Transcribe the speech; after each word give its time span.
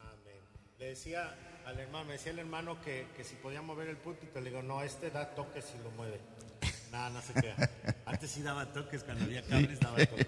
Amén. 0.00 0.40
Le 0.78 0.86
decía 0.86 1.34
al 1.66 1.78
hermano, 1.78 2.04
me 2.04 2.12
decía 2.14 2.32
el 2.32 2.38
hermano 2.38 2.80
que, 2.82 3.06
que 3.16 3.24
si 3.24 3.36
podía 3.36 3.62
mover 3.62 3.88
el 3.88 3.96
púlpito, 3.96 4.40
le 4.40 4.50
digo, 4.50 4.62
no, 4.62 4.82
este 4.82 5.10
da 5.10 5.34
toques 5.34 5.64
si 5.64 5.78
lo 5.78 5.90
mueve. 5.92 6.20
Nada, 6.92 7.10
no 7.10 7.22
se 7.22 7.32
queda. 7.34 7.56
Antes 8.06 8.30
sí 8.30 8.42
daba 8.42 8.72
toques, 8.72 9.02
cuando 9.02 9.24
había 9.24 9.42
cables 9.42 9.80
daba 9.80 9.96
toques. 9.96 10.26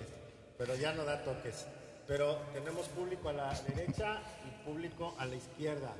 Pero 0.58 0.74
ya 0.74 0.92
no 0.92 1.04
da 1.04 1.22
toques. 1.22 1.66
Pero 2.06 2.36
tenemos 2.52 2.88
público 2.88 3.28
a 3.28 3.32
la 3.32 3.60
derecha 3.62 4.20
y 4.46 4.64
público 4.64 5.14
a 5.18 5.26
la 5.26 5.36
izquierda. 5.36 5.94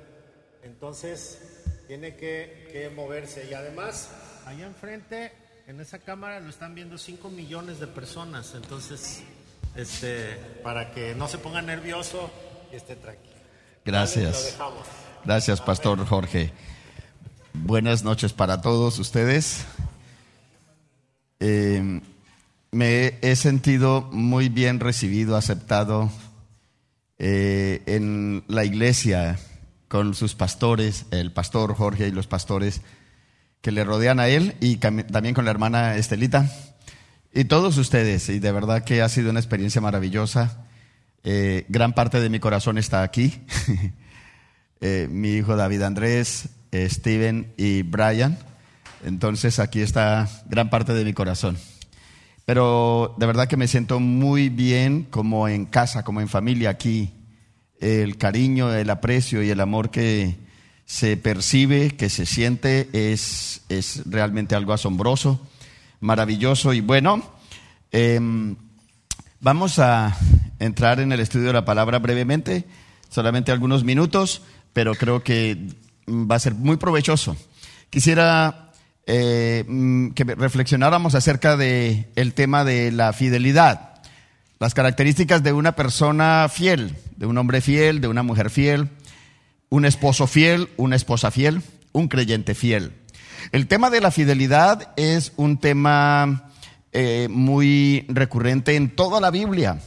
Entonces, 0.63 1.63
tiene 1.87 2.15
que, 2.15 2.69
que 2.71 2.89
moverse. 2.89 3.47
Y 3.49 3.53
además, 3.53 4.09
allá 4.45 4.65
enfrente, 4.65 5.31
en 5.67 5.79
esa 5.79 5.99
cámara, 5.99 6.39
lo 6.39 6.49
están 6.49 6.75
viendo 6.75 6.97
5 6.97 7.29
millones 7.29 7.79
de 7.79 7.87
personas. 7.87 8.55
Entonces, 8.55 9.23
este, 9.75 10.35
para 10.63 10.91
que 10.91 11.13
no 11.13 11.27
se 11.27 11.37
ponga 11.37 11.61
nervioso 11.61 12.31
y 12.71 12.75
esté 12.75 12.95
tranquilo. 12.95 13.36
Gracias. 13.87 14.57
Gracias, 15.23 15.61
Pastor 15.61 16.05
Jorge. 16.05 16.51
Buenas 17.53 18.03
noches 18.03 18.33
para 18.33 18.59
todos 18.59 18.99
ustedes. 18.99 19.63
Eh, 21.39 22.01
me 22.71 23.13
he 23.21 23.35
sentido 23.37 24.09
muy 24.11 24.49
bien 24.49 24.81
recibido, 24.81 25.37
aceptado 25.37 26.11
eh, 27.17 27.81
en 27.85 28.43
la 28.49 28.65
iglesia 28.65 29.39
con 29.87 30.15
sus 30.15 30.35
pastores, 30.35 31.05
el 31.11 31.31
pastor 31.31 31.73
Jorge 31.73 32.09
y 32.09 32.11
los 32.11 32.27
pastores 32.27 32.81
que 33.61 33.71
le 33.71 33.85
rodean 33.85 34.19
a 34.19 34.27
él 34.27 34.57
y 34.59 34.75
también 34.75 35.33
con 35.33 35.45
la 35.45 35.51
hermana 35.51 35.95
Estelita 35.95 36.51
y 37.33 37.45
todos 37.45 37.77
ustedes. 37.77 38.27
Y 38.27 38.39
de 38.39 38.51
verdad 38.51 38.83
que 38.83 39.01
ha 39.01 39.07
sido 39.07 39.29
una 39.29 39.39
experiencia 39.39 39.79
maravillosa. 39.79 40.66
Eh, 41.29 41.65
gran 41.67 41.91
parte 41.91 42.21
de 42.21 42.29
mi 42.29 42.39
corazón 42.39 42.77
está 42.77 43.03
aquí. 43.03 43.33
Eh, 44.79 45.07
mi 45.09 45.29
hijo 45.29 45.55
David 45.55 45.81
Andrés, 45.81 46.49
eh, 46.71 46.87
Steven 46.87 47.51
y 47.57 47.81
Brian. 47.81 48.37
Entonces 49.03 49.57
aquí 49.57 49.81
está 49.81 50.29
gran 50.45 50.69
parte 50.69 50.93
de 50.93 51.03
mi 51.03 51.13
corazón. 51.13 51.57
Pero 52.45 53.15
de 53.17 53.25
verdad 53.25 53.47
que 53.47 53.57
me 53.57 53.67
siento 53.67 53.99
muy 53.99 54.49
bien 54.49 55.07
como 55.09 55.47
en 55.47 55.65
casa, 55.65 56.03
como 56.03 56.21
en 56.21 56.29
familia 56.29 56.69
aquí. 56.69 57.11
El 57.79 58.17
cariño, 58.17 58.71
el 58.71 58.91
aprecio 58.91 59.41
y 59.41 59.49
el 59.49 59.61
amor 59.61 59.89
que 59.89 60.35
se 60.85 61.17
percibe, 61.17 61.95
que 61.97 62.11
se 62.11 62.27
siente, 62.27 62.87
es, 62.93 63.63
es 63.67 64.03
realmente 64.05 64.53
algo 64.53 64.73
asombroso, 64.73 65.41
maravilloso 66.01 66.71
y 66.71 66.81
bueno. 66.81 67.23
em, 67.91 68.55
vamos 69.39 69.79
a 69.79 70.15
entrar 70.59 70.99
en 70.99 71.11
el 71.11 71.19
estudio 71.19 71.47
de 71.47 71.53
la 71.53 71.65
palabra 71.65 71.99
brevemente, 71.99 72.65
solamente 73.09 73.51
algunos 73.51 73.83
minutos, 73.83 74.41
pero 74.73 74.95
creo 74.95 75.23
que 75.23 75.57
va 76.07 76.35
a 76.35 76.39
ser 76.39 76.53
muy 76.53 76.77
provechoso. 76.77 77.37
Quisiera 77.89 78.71
eh, 79.05 79.63
mm, 79.67 80.09
que 80.09 80.23
reflexionáramos 80.23 81.15
acerca 81.15 81.57
de 81.57 82.09
el 82.15 82.33
tema 82.33 82.63
de 82.63 82.91
la 82.91 83.13
fidelidad, 83.13 84.01
las 84.59 84.73
características 84.73 85.43
de 85.43 85.53
una 85.53 85.73
persona 85.73 86.47
fiel, 86.51 86.95
de 87.15 87.25
un 87.25 87.37
hombre 87.37 87.61
fiel, 87.61 88.01
de 88.01 88.07
una 88.07 88.23
mujer 88.23 88.49
fiel, 88.49 88.89
un 89.69 89.85
esposo 89.85 90.27
fiel, 90.27 90.69
una 90.77 90.95
esposa 90.95 91.31
fiel, 91.31 91.61
un 91.91 92.07
creyente 92.07 92.55
fiel. 92.55 92.93
El 93.51 93.67
tema 93.67 93.89
de 93.89 94.01
la 94.01 94.11
fidelidad 94.11 94.93
es 94.97 95.31
un 95.37 95.57
tema 95.57 96.51
eh, 96.91 97.27
muy 97.29 98.05
recurrente 98.09 98.75
en 98.75 98.89
toda 98.89 99.21
la 99.21 99.31
Biblia, 99.31 99.79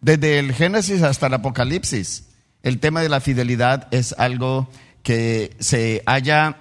desde 0.00 0.38
el 0.38 0.52
Génesis 0.52 1.02
hasta 1.02 1.26
el 1.26 1.34
Apocalipsis. 1.34 2.24
El 2.62 2.78
tema 2.78 3.00
de 3.00 3.08
la 3.08 3.20
fidelidad 3.20 3.88
es 3.90 4.14
algo 4.18 4.70
que 5.02 5.56
se 5.60 6.02
halla 6.06 6.56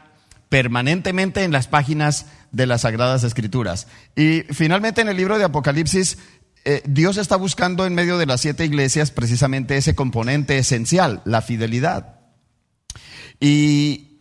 permanentemente 0.49 1.43
en 1.43 1.51
las 1.51 1.67
páginas 1.67 2.27
de 2.51 2.65
las 2.65 2.81
Sagradas 2.81 3.23
Escrituras. 3.23 3.87
Y 4.15 4.41
finalmente 4.51 5.01
en 5.01 5.09
el 5.09 5.17
libro 5.17 5.37
de 5.37 5.43
Apocalipsis, 5.43 6.17
eh, 6.65 6.81
Dios 6.85 7.17
está 7.17 7.35
buscando 7.35 7.85
en 7.85 7.95
medio 7.95 8.17
de 8.17 8.25
las 8.25 8.41
siete 8.41 8.65
iglesias 8.65 9.11
precisamente 9.11 9.77
ese 9.77 9.95
componente 9.95 10.57
esencial, 10.57 11.21
la 11.25 11.41
fidelidad. 11.41 12.19
Y 13.39 14.19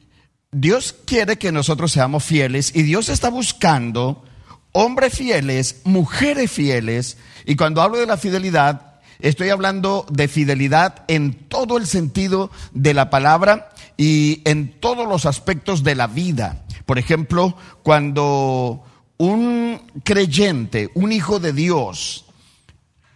Dios 0.52 0.94
quiere 1.06 1.36
que 1.36 1.52
nosotros 1.52 1.92
seamos 1.92 2.24
fieles 2.24 2.74
y 2.74 2.82
Dios 2.82 3.08
está 3.08 3.28
buscando 3.30 4.24
hombres 4.72 5.14
fieles, 5.14 5.80
mujeres 5.84 6.50
fieles. 6.50 7.16
Y 7.44 7.56
cuando 7.56 7.82
hablo 7.82 7.98
de 7.98 8.06
la 8.06 8.16
fidelidad, 8.16 8.87
estoy 9.20 9.50
hablando 9.50 10.06
de 10.10 10.28
fidelidad 10.28 11.04
en 11.08 11.34
todo 11.48 11.78
el 11.78 11.86
sentido 11.86 12.50
de 12.72 12.94
la 12.94 13.10
palabra 13.10 13.70
y 13.96 14.42
en 14.44 14.78
todos 14.80 15.08
los 15.08 15.26
aspectos 15.26 15.82
de 15.82 15.94
la 15.94 16.06
vida. 16.06 16.64
Por 16.86 16.98
ejemplo, 16.98 17.56
cuando 17.82 18.82
un 19.18 19.82
creyente, 20.04 20.90
un 20.94 21.12
hijo 21.12 21.40
de 21.40 21.52
Dios, 21.52 22.24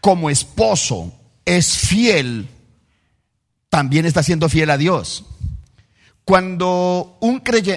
como 0.00 0.28
esposo, 0.28 1.12
es 1.44 1.78
fiel, 1.78 2.48
también 3.70 4.04
está 4.04 4.22
siendo 4.22 4.48
fiel 4.48 4.70
a 4.70 4.76
Dios. 4.76 5.24
Cuando 6.24 7.19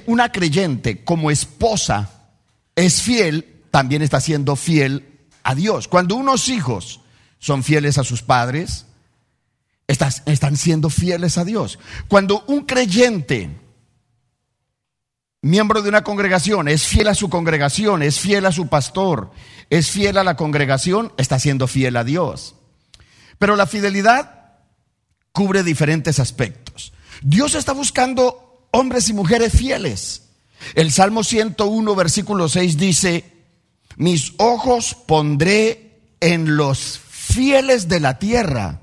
una 0.06 0.32
creyente 0.32 1.04
como 1.04 1.32
esposa 1.32 2.30
es 2.76 3.02
fiel, 3.02 3.64
también 3.72 4.02
está 4.02 4.20
siendo 4.20 4.56
fiel 4.56 5.08
a 5.44 5.56
Dios. 5.56 5.88
Cuando 5.88 6.16
unos 6.16 6.50
hijos 6.50 7.02
son 7.46 7.64
fieles 7.64 8.00
a 8.00 8.04
sus 8.04 8.24
padres, 8.24 8.88
estás- 9.88 10.24
están 10.26 10.58
siendo 10.58 10.90
fieles 10.90 11.38
a 11.38 11.46
Dios. 11.46 11.78
Cuando 12.08 12.44
un 12.48 12.66
creyente, 12.66 13.52
miembro 15.44 15.84
de 15.84 15.90
una 15.90 16.04
congregación, 16.04 16.68
es 16.68 16.88
fiel 16.88 17.08
a 17.08 17.14
su 17.14 17.30
congregación, 17.30 18.02
es 18.02 18.20
fiel 18.20 18.48
a 18.48 18.52
su 18.52 18.68
pastor, 18.68 19.30
es 19.70 19.92
fiel 19.92 20.18
a 20.18 20.24
la 20.24 20.36
congregación, 20.36 21.14
está 21.18 21.38
siendo 21.38 21.68
fiel 21.68 21.98
a 21.98 22.04
Dios. 22.04 22.56
Pero 23.38 23.56
la 23.56 23.68
fidelidad 23.68 24.54
cubre 25.32 25.62
diferentes 25.62 26.20
aspectos. 26.20 26.94
Dios 27.22 27.54
está 27.54 27.74
buscando 27.74 28.68
hombres 28.72 29.08
y 29.10 29.14
mujeres 29.14 29.54
fieles. 29.54 30.30
El 30.74 30.92
Salmo 30.92 31.24
101, 31.24 31.94
versículo 31.94 32.50
6 32.50 32.76
dice, 32.78 33.32
mis 33.98 34.34
ojos 34.38 34.96
pondré 35.06 36.02
en 36.22 36.58
los 36.58 36.98
fieles 37.36 37.90
de 37.90 38.00
la 38.00 38.18
tierra, 38.18 38.82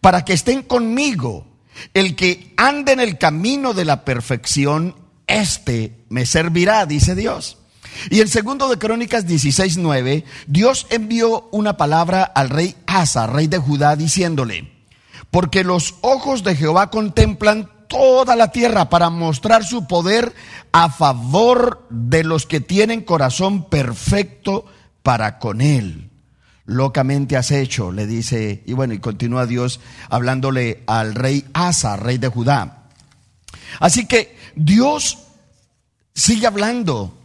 para 0.00 0.24
que 0.24 0.34
estén 0.34 0.62
conmigo. 0.62 1.46
El 1.94 2.16
que 2.16 2.54
ande 2.56 2.92
en 2.92 3.00
el 3.00 3.18
camino 3.18 3.74
de 3.74 3.84
la 3.84 4.04
perfección, 4.04 4.94
este 5.26 6.04
me 6.08 6.26
servirá, 6.26 6.86
dice 6.86 7.14
Dios. 7.14 7.58
Y 8.10 8.20
en 8.20 8.28
segundo 8.28 8.68
de 8.68 8.78
Crónicas 8.78 9.26
16, 9.26 9.78
9, 9.78 10.24
Dios 10.46 10.86
envió 10.90 11.48
una 11.50 11.76
palabra 11.76 12.22
al 12.22 12.50
rey 12.50 12.76
Asa, 12.86 13.26
rey 13.26 13.46
de 13.46 13.58
Judá, 13.58 13.96
diciéndole, 13.96 14.70
porque 15.30 15.64
los 15.64 15.94
ojos 16.02 16.44
de 16.44 16.56
Jehová 16.56 16.90
contemplan 16.90 17.70
toda 17.88 18.36
la 18.36 18.50
tierra 18.50 18.90
para 18.90 19.10
mostrar 19.10 19.64
su 19.64 19.86
poder 19.86 20.34
a 20.72 20.90
favor 20.90 21.86
de 21.88 22.24
los 22.24 22.46
que 22.46 22.60
tienen 22.60 23.02
corazón 23.02 23.68
perfecto 23.68 24.66
para 25.02 25.38
con 25.38 25.60
él. 25.60 26.05
Locamente 26.66 27.36
has 27.36 27.52
hecho, 27.52 27.92
le 27.92 28.06
dice, 28.06 28.62
y 28.66 28.72
bueno, 28.72 28.92
y 28.92 28.98
continúa 28.98 29.46
Dios 29.46 29.80
hablándole 30.10 30.82
al 30.86 31.14
rey 31.14 31.44
Asa, 31.52 31.96
rey 31.96 32.18
de 32.18 32.28
Judá. 32.28 32.88
Así 33.78 34.06
que 34.06 34.36
Dios 34.56 35.18
sigue 36.14 36.46
hablando 36.46 37.16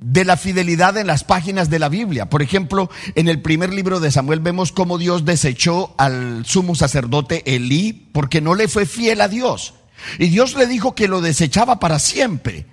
de 0.00 0.24
la 0.24 0.36
fidelidad 0.36 0.96
en 0.96 1.06
las 1.06 1.24
páginas 1.24 1.70
de 1.70 1.78
la 1.78 1.88
Biblia. 1.88 2.26
Por 2.28 2.42
ejemplo, 2.42 2.90
en 3.14 3.28
el 3.28 3.40
primer 3.40 3.72
libro 3.72 4.00
de 4.00 4.10
Samuel 4.10 4.40
vemos 4.40 4.72
cómo 4.72 4.98
Dios 4.98 5.24
desechó 5.24 5.94
al 5.98 6.44
sumo 6.46 6.74
sacerdote 6.74 7.42
Elí 7.54 7.92
porque 8.12 8.40
no 8.40 8.54
le 8.54 8.68
fue 8.68 8.86
fiel 8.86 9.20
a 9.20 9.28
Dios. 9.28 9.74
Y 10.18 10.28
Dios 10.28 10.56
le 10.56 10.66
dijo 10.66 10.94
que 10.94 11.08
lo 11.08 11.20
desechaba 11.20 11.78
para 11.78 11.98
siempre. 11.98 12.66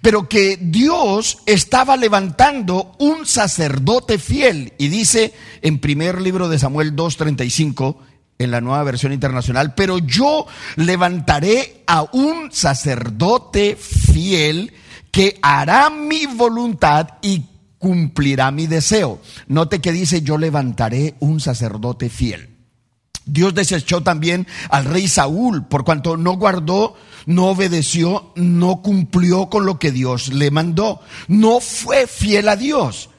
Pero 0.00 0.28
que 0.28 0.58
Dios 0.60 1.38
estaba 1.46 1.96
levantando 1.96 2.94
un 2.98 3.26
sacerdote 3.26 4.18
fiel. 4.18 4.72
Y 4.78 4.88
dice 4.88 5.34
en 5.60 5.78
primer 5.78 6.20
libro 6.20 6.48
de 6.48 6.58
Samuel 6.58 6.94
2.35, 6.94 7.96
en 8.38 8.50
la 8.50 8.60
nueva 8.60 8.82
versión 8.82 9.12
internacional, 9.12 9.74
pero 9.74 9.98
yo 9.98 10.46
levantaré 10.76 11.84
a 11.86 12.02
un 12.12 12.50
sacerdote 12.52 13.76
fiel 13.76 14.72
que 15.10 15.38
hará 15.42 15.90
mi 15.90 16.26
voluntad 16.26 17.08
y 17.22 17.44
cumplirá 17.78 18.50
mi 18.50 18.66
deseo. 18.66 19.20
Note 19.46 19.80
que 19.80 19.92
dice, 19.92 20.22
yo 20.22 20.38
levantaré 20.38 21.14
un 21.20 21.40
sacerdote 21.40 22.08
fiel. 22.08 22.48
Dios 23.24 23.54
desechó 23.54 24.02
también 24.02 24.46
al 24.68 24.84
rey 24.84 25.06
Saúl 25.06 25.66
por 25.66 25.84
cuanto 25.84 26.16
no 26.16 26.32
guardó, 26.32 26.96
no 27.26 27.46
obedeció, 27.46 28.32
no 28.34 28.82
cumplió 28.82 29.48
con 29.48 29.66
lo 29.66 29.78
que 29.78 29.92
Dios 29.92 30.28
le 30.28 30.50
mandó. 30.50 31.00
No 31.28 31.60
fue 31.60 32.06
fiel 32.06 32.48
a 32.48 32.56
Dios. 32.56 33.10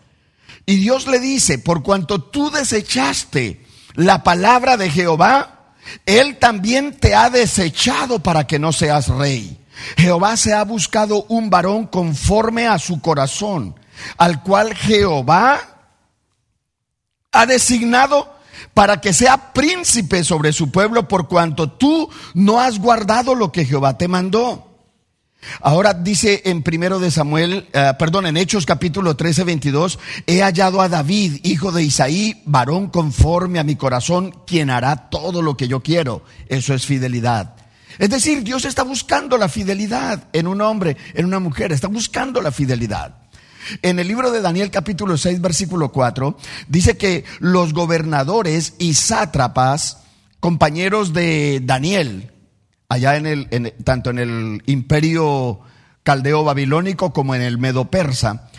Y 0.65 0.77
Dios 0.77 1.07
le 1.07 1.19
dice, 1.19 1.59
por 1.59 1.83
cuanto 1.83 2.21
tú 2.21 2.49
desechaste 2.49 3.65
la 3.95 4.23
palabra 4.23 4.77
de 4.77 4.89
Jehová 4.89 5.75
Él 6.05 6.37
también 6.37 6.97
te 6.97 7.13
ha 7.13 7.29
desechado 7.29 8.19
para 8.19 8.47
que 8.47 8.59
no 8.59 8.71
seas 8.71 9.09
rey. 9.09 9.59
Jehová 9.97 10.37
se 10.37 10.53
ha 10.53 10.63
buscado 10.63 11.25
un 11.27 11.49
varón 11.49 11.87
conforme 11.87 12.67
a 12.67 12.79
su 12.79 13.01
corazón, 13.01 13.75
al 14.17 14.41
cual 14.43 14.73
Jehová 14.75 15.59
ha 17.31 17.45
designado 17.45 18.32
para 18.73 19.01
que 19.01 19.13
sea 19.13 19.53
príncipe 19.53 20.23
sobre 20.23 20.53
su 20.53 20.71
pueblo 20.71 21.07
por 21.07 21.27
cuanto 21.27 21.71
tú 21.71 22.09
no 22.33 22.59
has 22.59 22.79
guardado 22.79 23.35
lo 23.35 23.51
que 23.51 23.65
Jehová 23.65 23.97
te 23.97 24.07
mandó. 24.07 24.69
Ahora 25.61 25.93
dice 25.93 26.41
en 26.45 26.63
primero 26.63 26.99
de 26.99 27.11
Samuel, 27.11 27.67
eh, 27.73 27.91
perdón, 27.99 28.27
en 28.27 28.37
Hechos 28.37 28.65
capítulo 28.65 29.15
13, 29.15 29.43
22, 29.43 29.99
he 30.25 30.41
hallado 30.41 30.81
a 30.81 30.89
David, 30.89 31.39
hijo 31.43 31.71
de 31.71 31.83
Isaí, 31.83 32.41
varón 32.45 32.87
conforme 32.87 33.59
a 33.59 33.63
mi 33.63 33.75
corazón, 33.75 34.33
quien 34.47 34.69
hará 34.69 35.09
todo 35.09 35.41
lo 35.41 35.57
que 35.57 35.67
yo 35.67 35.81
quiero. 35.81 36.23
Eso 36.47 36.73
es 36.73 36.85
fidelidad. 36.85 37.55
Es 37.99 38.09
decir, 38.09 38.43
Dios 38.43 38.65
está 38.65 38.83
buscando 38.83 39.37
la 39.37 39.49
fidelidad 39.49 40.27
en 40.33 40.47
un 40.47 40.61
hombre, 40.61 40.97
en 41.13 41.25
una 41.25 41.39
mujer, 41.39 41.71
está 41.71 41.87
buscando 41.87 42.41
la 42.41 42.51
fidelidad. 42.51 43.22
En 43.81 43.99
el 43.99 44.07
libro 44.07 44.31
de 44.31 44.41
Daniel 44.41 44.71
capítulo 44.71 45.17
6 45.17 45.41
versículo 45.41 45.91
4 45.91 46.37
dice 46.67 46.97
que 46.97 47.25
los 47.39 47.73
gobernadores 47.73 48.75
y 48.79 48.93
sátrapas, 48.93 49.99
compañeros 50.39 51.13
de 51.13 51.61
Daniel, 51.63 52.31
allá 52.89 53.15
en 53.15 53.25
el, 53.25 53.73
tanto 53.83 54.09
en 54.09 54.19
el 54.19 54.63
imperio 54.65 55.61
caldeo 56.03 56.43
babilónico 56.43 57.13
como 57.13 57.35
en 57.35 57.41
el 57.41 57.57
medo 57.57 57.89
persa, 57.89 58.49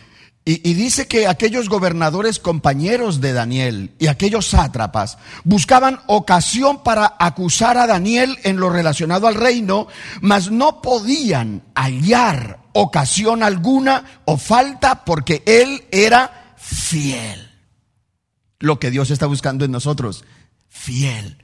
y, 0.46 0.75
dice 0.75 1.06
que 1.06 1.26
aquellos 1.26 1.70
gobernadores 1.70 2.38
compañeros 2.38 3.23
de 3.23 3.32
Daniel 3.32 3.93
y 3.99 4.08
aquellos 4.08 4.49
sátrapas 4.49 5.17
buscaban 5.43 6.00
ocasión 6.06 6.82
para 6.82 7.14
acusar 7.19 7.79
a 7.79 7.87
Daniel 7.87 8.37
en 8.43 8.58
lo 8.58 8.69
relacionado 8.69 9.26
al 9.26 9.37
reino, 9.37 9.87
mas 10.20 10.50
no 10.50 10.82
podían 10.82 11.62
hallar 11.75 12.58
ocasión 12.75 13.43
alguna 13.43 14.20
o 14.26 14.37
falta 14.37 15.06
porque 15.06 15.43
él 15.46 15.85
era 15.91 16.55
fiel. 16.58 17.50
Lo 18.58 18.79
que 18.79 18.90
Dios 18.90 19.11
está 19.11 19.25
buscando 19.25 19.64
en 19.64 19.70
nosotros, 19.70 20.26
fiel. 20.69 21.38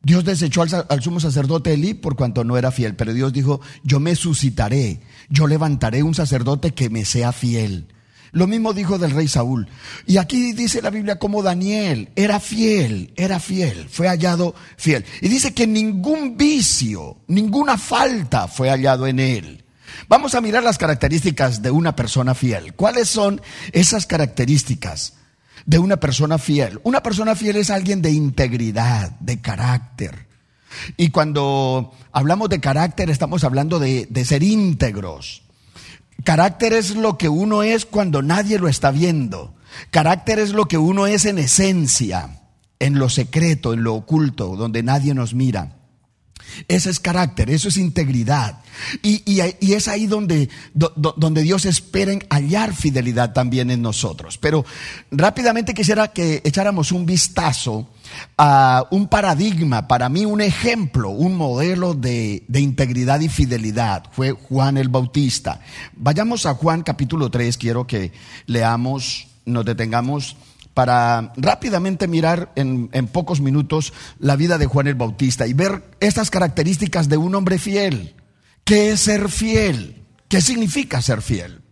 Dios 0.00 0.24
desechó 0.24 0.62
al, 0.62 0.86
al, 0.88 1.02
sumo 1.02 1.20
sacerdote 1.20 1.74
Elí 1.74 1.92
por 1.92 2.16
cuanto 2.16 2.42
no 2.42 2.56
era 2.56 2.70
fiel, 2.70 2.96
pero 2.96 3.12
Dios 3.12 3.34
dijo, 3.34 3.60
yo 3.82 4.00
me 4.00 4.16
suscitaré, 4.16 5.02
yo 5.28 5.46
levantaré 5.46 6.02
un 6.02 6.14
sacerdote 6.14 6.72
que 6.72 6.88
me 6.88 7.04
sea 7.04 7.32
fiel. 7.32 7.88
Lo 8.36 8.46
mismo 8.46 8.74
dijo 8.74 8.98
del 8.98 9.12
rey 9.12 9.28
Saúl. 9.28 9.66
Y 10.06 10.18
aquí 10.18 10.52
dice 10.52 10.82
la 10.82 10.90
Biblia 10.90 11.18
como 11.18 11.42
Daniel 11.42 12.10
era 12.16 12.38
fiel, 12.38 13.14
era 13.16 13.40
fiel, 13.40 13.88
fue 13.88 14.08
hallado 14.08 14.54
fiel. 14.76 15.06
Y 15.22 15.28
dice 15.28 15.54
que 15.54 15.66
ningún 15.66 16.36
vicio, 16.36 17.16
ninguna 17.28 17.78
falta 17.78 18.46
fue 18.46 18.68
hallado 18.68 19.06
en 19.06 19.20
él. 19.20 19.64
Vamos 20.06 20.34
a 20.34 20.42
mirar 20.42 20.62
las 20.62 20.76
características 20.76 21.62
de 21.62 21.70
una 21.70 21.96
persona 21.96 22.34
fiel. 22.34 22.74
¿Cuáles 22.74 23.08
son 23.08 23.40
esas 23.72 24.04
características 24.04 25.14
de 25.64 25.78
una 25.78 25.96
persona 25.96 26.36
fiel? 26.36 26.78
Una 26.82 27.02
persona 27.02 27.36
fiel 27.36 27.56
es 27.56 27.70
alguien 27.70 28.02
de 28.02 28.10
integridad, 28.10 29.12
de 29.18 29.40
carácter. 29.40 30.26
Y 30.98 31.08
cuando 31.08 31.94
hablamos 32.12 32.50
de 32.50 32.60
carácter 32.60 33.08
estamos 33.08 33.44
hablando 33.44 33.78
de, 33.78 34.06
de 34.10 34.24
ser 34.26 34.42
íntegros. 34.42 35.45
Carácter 36.26 36.72
es 36.72 36.96
lo 36.96 37.18
que 37.18 37.28
uno 37.28 37.62
es 37.62 37.86
cuando 37.86 38.20
nadie 38.20 38.58
lo 38.58 38.66
está 38.66 38.90
viendo. 38.90 39.54
Carácter 39.92 40.40
es 40.40 40.50
lo 40.50 40.66
que 40.66 40.76
uno 40.76 41.06
es 41.06 41.24
en 41.24 41.38
esencia, 41.38 42.40
en 42.80 42.98
lo 42.98 43.08
secreto, 43.08 43.72
en 43.72 43.84
lo 43.84 43.94
oculto, 43.94 44.56
donde 44.56 44.82
nadie 44.82 45.14
nos 45.14 45.34
mira. 45.34 45.76
Ese 46.68 46.90
es 46.90 47.00
carácter, 47.00 47.50
eso 47.50 47.68
es 47.68 47.76
integridad. 47.76 48.60
Y, 49.02 49.40
es 49.40 49.88
ahí 49.88 50.06
donde, 50.06 50.48
donde 50.74 51.42
Dios 51.42 51.64
espera 51.64 52.12
hallar 52.30 52.74
fidelidad 52.74 53.32
también 53.32 53.70
en 53.70 53.82
nosotros. 53.82 54.38
Pero 54.38 54.64
rápidamente 55.10 55.74
quisiera 55.74 56.08
que 56.08 56.42
echáramos 56.44 56.92
un 56.92 57.06
vistazo 57.06 57.88
a 58.38 58.86
un 58.90 59.08
paradigma, 59.08 59.88
para 59.88 60.08
mí 60.08 60.24
un 60.24 60.40
ejemplo, 60.40 61.10
un 61.10 61.36
modelo 61.36 61.94
de, 61.94 62.44
de 62.48 62.60
integridad 62.60 63.20
y 63.20 63.28
fidelidad. 63.28 64.04
Fue 64.12 64.32
Juan 64.32 64.76
el 64.76 64.88
Bautista. 64.88 65.60
Vayamos 65.94 66.46
a 66.46 66.54
Juan 66.54 66.82
capítulo 66.82 67.30
3, 67.30 67.56
quiero 67.56 67.86
que 67.86 68.12
leamos, 68.46 69.28
nos 69.44 69.64
detengamos 69.64 70.36
para 70.76 71.32
rápidamente 71.38 72.06
mirar 72.06 72.52
en, 72.54 72.90
pocos 73.06 73.40
minutos 73.40 73.94
la 74.18 74.36
vida 74.36 74.58
de 74.58 74.66
Juan 74.66 74.86
el 74.86 74.94
Bautista 74.94 75.46
y 75.46 75.54
ver 75.54 75.82
estas 76.00 76.30
características 76.30 77.08
de 77.08 77.16
un 77.16 77.34
hombre 77.34 77.58
fiel. 77.58 78.14
¿Qué 78.62 78.90
es 78.90 79.00
ser 79.00 79.30
fiel? 79.30 80.04
¿Qué 80.28 80.42
significa 80.42 81.00
ser 81.00 81.22
fiel? 81.22 81.62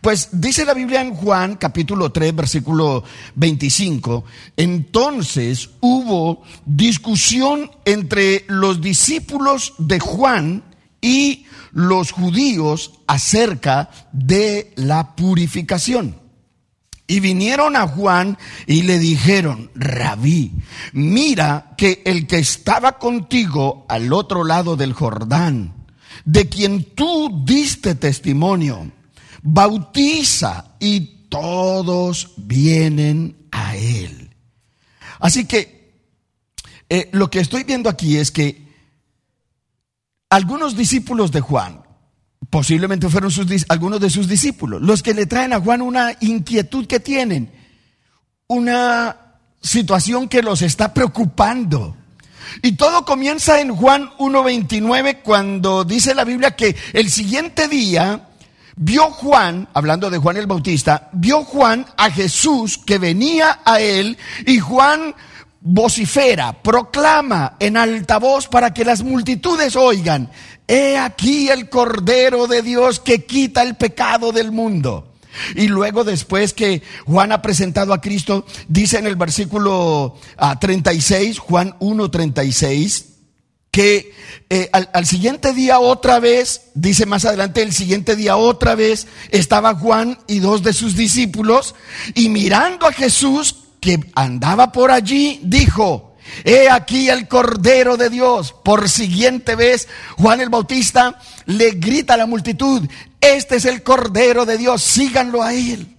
Pues 0.00 0.30
dice 0.32 0.64
la 0.64 0.72
Biblia 0.72 1.02
en 1.02 1.14
Juan 1.14 1.56
capítulo 1.56 2.10
3 2.10 2.34
versículo 2.34 3.04
25, 3.34 4.24
entonces 4.56 5.68
hubo 5.80 6.42
discusión 6.64 7.70
entre 7.84 8.46
los 8.48 8.80
discípulos 8.80 9.74
de 9.76 10.00
Juan 10.00 10.64
y 11.02 11.44
los 11.72 12.12
judíos 12.12 12.92
acerca 13.06 13.90
de 14.10 14.72
la 14.76 15.14
purificación. 15.14 16.23
Y 17.06 17.20
vinieron 17.20 17.76
a 17.76 17.86
Juan 17.86 18.38
y 18.66 18.82
le 18.82 18.98
dijeron, 18.98 19.70
rabí, 19.74 20.52
mira 20.92 21.74
que 21.76 22.02
el 22.06 22.26
que 22.26 22.38
estaba 22.38 22.98
contigo 22.98 23.84
al 23.88 24.12
otro 24.12 24.42
lado 24.42 24.76
del 24.76 24.94
Jordán, 24.94 25.74
de 26.24 26.48
quien 26.48 26.94
tú 26.94 27.44
diste 27.44 27.94
testimonio, 27.94 28.90
bautiza 29.42 30.76
y 30.80 31.28
todos 31.28 32.32
vienen 32.38 33.48
a 33.50 33.76
él. 33.76 34.30
Así 35.20 35.46
que 35.46 35.92
eh, 36.88 37.10
lo 37.12 37.30
que 37.30 37.40
estoy 37.40 37.64
viendo 37.64 37.90
aquí 37.90 38.16
es 38.16 38.30
que 38.30 38.64
algunos 40.30 40.76
discípulos 40.76 41.32
de 41.32 41.40
Juan, 41.40 41.83
Posiblemente 42.54 43.08
fueron 43.08 43.32
algunos 43.66 43.98
de 43.98 44.08
sus 44.08 44.28
discípulos, 44.28 44.80
los 44.80 45.02
que 45.02 45.12
le 45.12 45.26
traen 45.26 45.52
a 45.52 45.58
Juan 45.58 45.82
una 45.82 46.16
inquietud 46.20 46.86
que 46.86 47.00
tienen, 47.00 47.50
una 48.46 49.16
situación 49.60 50.28
que 50.28 50.40
los 50.40 50.62
está 50.62 50.94
preocupando. 50.94 51.96
Y 52.62 52.76
todo 52.76 53.04
comienza 53.04 53.60
en 53.60 53.74
Juan 53.74 54.08
1.29 54.18 55.22
cuando 55.24 55.82
dice 55.82 56.14
la 56.14 56.22
Biblia 56.22 56.54
que 56.54 56.76
el 56.92 57.10
siguiente 57.10 57.66
día 57.66 58.28
vio 58.76 59.10
Juan, 59.10 59.66
hablando 59.74 60.08
de 60.08 60.18
Juan 60.18 60.36
el 60.36 60.46
Bautista, 60.46 61.08
vio 61.12 61.42
Juan 61.42 61.84
a 61.96 62.08
Jesús 62.12 62.78
que 62.78 62.98
venía 62.98 63.62
a 63.64 63.80
él 63.80 64.16
y 64.46 64.60
Juan 64.60 65.12
vocifera, 65.66 66.52
proclama 66.52 67.56
en 67.58 67.78
alta 67.78 68.18
voz 68.18 68.48
para 68.48 68.74
que 68.74 68.84
las 68.84 69.02
multitudes 69.02 69.76
oigan, 69.76 70.30
he 70.68 70.98
aquí 70.98 71.48
el 71.48 71.68
Cordero 71.68 72.46
de 72.46 72.62
Dios 72.62 73.00
que 73.00 73.24
quita 73.24 73.62
el 73.62 73.76
pecado 73.76 74.32
del 74.32 74.52
mundo. 74.52 75.12
Y 75.56 75.68
luego 75.68 76.04
después 76.04 76.52
que 76.52 76.82
Juan 77.06 77.32
ha 77.32 77.42
presentado 77.42 77.92
a 77.92 78.00
Cristo, 78.00 78.46
dice 78.68 78.98
en 78.98 79.06
el 79.06 79.16
versículo 79.16 80.16
36, 80.60 81.38
ah, 81.38 81.42
Juan 81.46 81.78
1.36, 81.80 83.06
que 83.70 84.14
eh, 84.50 84.68
al, 84.72 84.88
al, 84.92 85.04
siguiente 85.04 85.52
día 85.52 85.80
otra 85.80 86.20
vez, 86.20 86.70
dice 86.74 87.06
más 87.06 87.24
adelante, 87.24 87.62
el 87.62 87.72
siguiente 87.72 88.14
día 88.14 88.36
otra 88.36 88.76
vez 88.76 89.08
estaba 89.30 89.74
Juan 89.74 90.18
y 90.28 90.38
dos 90.38 90.62
de 90.62 90.72
sus 90.72 90.94
discípulos 90.94 91.74
y 92.14 92.28
mirando 92.28 92.86
a 92.86 92.92
Jesús 92.92 93.56
que 93.80 93.98
andaba 94.14 94.70
por 94.70 94.92
allí, 94.92 95.40
dijo, 95.42 96.13
He 96.44 96.68
aquí 96.68 97.08
el 97.08 97.28
Cordero 97.28 97.96
de 97.96 98.10
Dios. 98.10 98.52
Por 98.52 98.88
siguiente 98.88 99.54
vez, 99.54 99.88
Juan 100.16 100.40
el 100.40 100.48
Bautista 100.48 101.18
le 101.46 101.72
grita 101.72 102.14
a 102.14 102.18
la 102.18 102.26
multitud, 102.26 102.88
este 103.20 103.56
es 103.56 103.64
el 103.64 103.82
Cordero 103.82 104.44
de 104.44 104.58
Dios, 104.58 104.82
síganlo 104.82 105.42
a 105.42 105.54
él. 105.54 105.96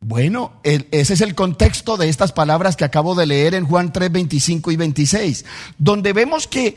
Bueno, 0.00 0.60
ese 0.62 1.14
es 1.14 1.20
el 1.20 1.34
contexto 1.34 1.96
de 1.96 2.08
estas 2.08 2.32
palabras 2.32 2.76
que 2.76 2.84
acabo 2.84 3.14
de 3.14 3.26
leer 3.26 3.54
en 3.54 3.66
Juan 3.66 3.92
3, 3.92 4.12
25 4.12 4.70
y 4.70 4.76
26, 4.76 5.44
donde 5.78 6.12
vemos 6.12 6.46
que 6.46 6.76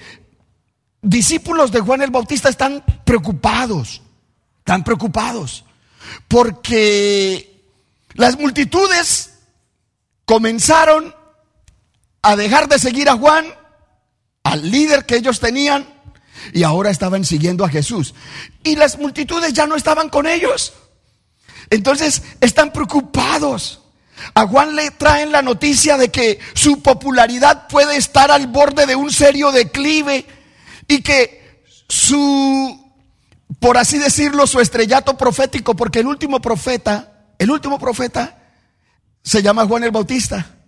discípulos 1.02 1.72
de 1.72 1.82
Juan 1.82 2.02
el 2.02 2.12
Bautista 2.12 2.50
están 2.50 2.84
preocupados, 3.06 4.02
están 4.60 4.84
preocupados, 4.84 5.64
porque 6.28 7.64
las 8.14 8.40
multitudes 8.40 9.36
comenzaron 10.26 11.14
a 12.22 12.36
dejar 12.36 12.68
de 12.68 12.80
seguir 12.80 13.10
a 13.10 13.18
Juan, 13.18 13.46
al 14.44 14.72
líder 14.72 15.06
que 15.06 15.16
ellos 15.16 15.40
tenían, 15.40 15.88
y 16.54 16.64
ahora 16.64 16.90
estaban 16.90 17.26
siguiendo 17.26 17.66
a 17.66 17.70
Jesús. 17.70 18.14
Y 18.64 18.76
las 18.76 18.98
multitudes 18.98 19.54
ya 19.54 19.68
no 19.68 19.76
estaban 19.76 20.10
con 20.10 20.28
ellos. 20.28 20.74
Entonces 21.70 22.24
están 22.42 22.72
preocupados. 22.72 23.82
A 24.34 24.46
Juan 24.48 24.76
le 24.76 24.92
traen 24.92 25.32
la 25.32 25.42
noticia 25.42 25.98
de 25.98 26.10
que 26.10 26.40
su 26.54 26.82
popularidad 26.82 27.68
puede 27.68 27.96
estar 27.96 28.32
al 28.32 28.48
borde 28.48 28.86
de 28.86 28.96
un 28.96 29.12
serio 29.12 29.52
declive 29.52 30.26
y 30.88 31.02
que 31.02 31.64
su, 31.88 32.94
por 33.60 33.78
así 33.78 33.98
decirlo, 33.98 34.46
su 34.46 34.60
estrellato 34.60 35.18
profético, 35.18 35.76
porque 35.76 36.00
el 36.00 36.08
último 36.08 36.42
profeta, 36.42 37.32
el 37.38 37.50
último 37.50 37.80
profeta 37.80 38.38
se 39.24 39.42
llama 39.42 39.66
Juan 39.66 39.84
el 39.84 39.92
Bautista. 39.92 40.59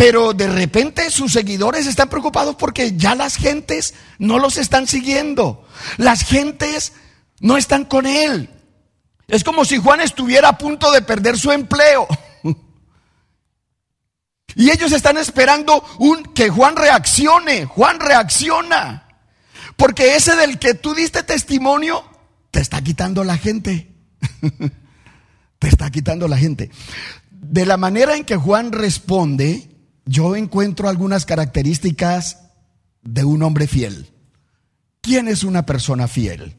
Pero 0.00 0.32
de 0.32 0.46
repente 0.46 1.10
sus 1.10 1.30
seguidores 1.30 1.86
están 1.86 2.08
preocupados 2.08 2.56
porque 2.56 2.96
ya 2.96 3.14
las 3.14 3.36
gentes 3.36 3.92
no 4.18 4.38
los 4.38 4.56
están 4.56 4.86
siguiendo. 4.86 5.68
Las 5.98 6.22
gentes 6.22 6.94
no 7.40 7.58
están 7.58 7.84
con 7.84 8.06
él. 8.06 8.48
Es 9.28 9.44
como 9.44 9.66
si 9.66 9.76
Juan 9.76 10.00
estuviera 10.00 10.48
a 10.48 10.56
punto 10.56 10.90
de 10.90 11.02
perder 11.02 11.38
su 11.38 11.52
empleo. 11.52 12.08
Y 14.56 14.70
ellos 14.70 14.90
están 14.90 15.18
esperando 15.18 15.84
que 16.34 16.48
Juan 16.48 16.76
reaccione. 16.76 17.66
Juan 17.66 18.00
reacciona. 18.00 19.06
Porque 19.76 20.16
ese 20.16 20.34
del 20.34 20.58
que 20.58 20.72
tú 20.74 20.94
diste 20.94 21.22
testimonio 21.22 22.04
te 22.50 22.60
está 22.60 22.80
quitando 22.82 23.22
la 23.22 23.36
gente. 23.36 23.94
te 25.58 25.68
está 25.68 25.90
quitando 25.90 26.26
la 26.26 26.38
gente. 26.38 26.70
De 27.30 27.64
la 27.66 27.76
manera 27.76 28.16
en 28.16 28.24
que 28.24 28.36
Juan 28.36 28.72
responde, 28.72 29.69
yo 30.04 30.36
encuentro 30.36 30.88
algunas 30.88 31.26
características 31.26 32.38
de 33.02 33.24
un 33.24 33.42
hombre 33.42 33.66
fiel. 33.66 34.10
¿Quién 35.00 35.28
es 35.28 35.44
una 35.44 35.64
persona 35.64 36.08
fiel? 36.08 36.56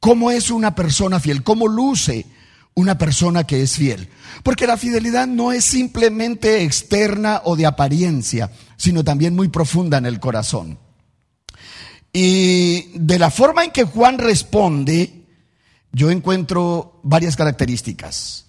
¿Cómo 0.00 0.30
es 0.30 0.50
una 0.50 0.74
persona 0.74 1.20
fiel? 1.20 1.42
¿Cómo 1.42 1.68
luce 1.68 2.26
una 2.74 2.98
persona 2.98 3.44
que 3.44 3.62
es 3.62 3.76
fiel? 3.76 4.08
Porque 4.42 4.66
la 4.66 4.76
fidelidad 4.76 5.26
no 5.26 5.52
es 5.52 5.64
simplemente 5.64 6.62
externa 6.62 7.42
o 7.44 7.56
de 7.56 7.66
apariencia, 7.66 8.50
sino 8.76 9.04
también 9.04 9.34
muy 9.34 9.48
profunda 9.48 9.98
en 9.98 10.06
el 10.06 10.20
corazón. 10.20 10.78
Y 12.12 12.98
de 12.98 13.18
la 13.18 13.30
forma 13.30 13.64
en 13.64 13.70
que 13.70 13.84
Juan 13.84 14.18
responde, 14.18 15.26
yo 15.92 16.10
encuentro 16.10 17.00
varias 17.02 17.36
características. 17.36 18.46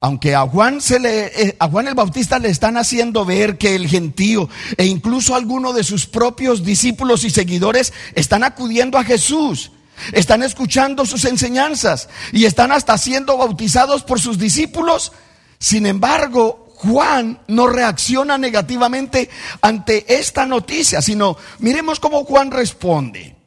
Aunque 0.00 0.36
a 0.36 0.42
Juan, 0.46 0.80
se 0.80 1.00
le, 1.00 1.26
eh, 1.26 1.56
a 1.58 1.68
Juan 1.68 1.88
el 1.88 1.94
Bautista 1.94 2.38
le 2.38 2.50
están 2.50 2.76
haciendo 2.76 3.24
ver 3.24 3.58
que 3.58 3.74
el 3.74 3.88
gentío 3.88 4.48
e 4.76 4.86
incluso 4.86 5.34
algunos 5.34 5.74
de 5.74 5.82
sus 5.82 6.06
propios 6.06 6.64
discípulos 6.64 7.24
y 7.24 7.30
seguidores 7.30 7.92
están 8.14 8.44
acudiendo 8.44 8.96
a 8.96 9.02
Jesús, 9.02 9.72
están 10.12 10.44
escuchando 10.44 11.04
sus 11.04 11.24
enseñanzas 11.24 12.08
y 12.30 12.44
están 12.44 12.70
hasta 12.70 12.96
siendo 12.96 13.36
bautizados 13.36 14.04
por 14.04 14.20
sus 14.20 14.38
discípulos. 14.38 15.10
Sin 15.58 15.84
embargo, 15.84 16.68
Juan 16.76 17.40
no 17.48 17.66
reacciona 17.66 18.38
negativamente 18.38 19.28
ante 19.62 20.04
esta 20.16 20.46
noticia, 20.46 21.02
sino 21.02 21.36
miremos 21.58 21.98
cómo 21.98 22.24
Juan 22.24 22.52
responde. 22.52 23.37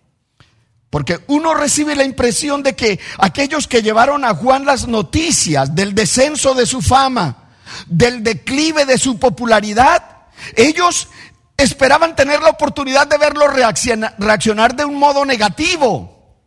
Porque 0.92 1.22
uno 1.28 1.54
recibe 1.54 1.96
la 1.96 2.04
impresión 2.04 2.62
de 2.62 2.76
que 2.76 3.00
aquellos 3.18 3.66
que 3.66 3.82
llevaron 3.82 4.26
a 4.26 4.36
Juan 4.36 4.66
las 4.66 4.90
noticias 4.90 5.74
del 5.74 5.96
descenso 5.96 6.54
de 6.54 6.66
su 6.66 6.82
fama, 6.82 7.56
del 7.88 8.22
declive 8.22 8.86
de 8.86 8.98
su 8.98 9.18
popularidad, 9.18 10.28
ellos 10.54 11.08
esperaban 11.56 12.14
tener 12.14 12.42
la 12.42 12.50
oportunidad 12.50 13.08
de 13.08 13.18
verlo 13.18 13.48
reaccionar, 13.48 14.76
de 14.76 14.84
un 14.84 15.00
modo 15.00 15.24
negativo. 15.24 16.38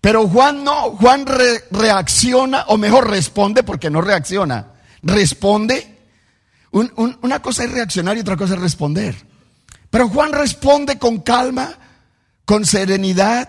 Pero 0.00 0.28
Juan 0.28 0.62
no, 0.62 0.92
Juan 0.92 1.26
reacciona, 1.72 2.66
o 2.68 2.76
mejor 2.76 3.10
responde, 3.10 3.64
porque 3.64 3.90
no 3.90 4.00
reacciona, 4.00 4.74
responde. 5.02 5.98
una 6.70 7.42
cosa 7.42 7.64
es 7.64 7.72
reaccionar 7.72 8.16
y 8.16 8.20
otra 8.20 8.36
cosa 8.36 8.54
es 8.54 8.60
responder. 8.60 9.16
Pero 9.90 10.08
Juan 10.08 10.32
responde 10.32 11.00
con 11.00 11.18
calma, 11.20 11.78
con 12.44 12.66
serenidad, 12.66 13.48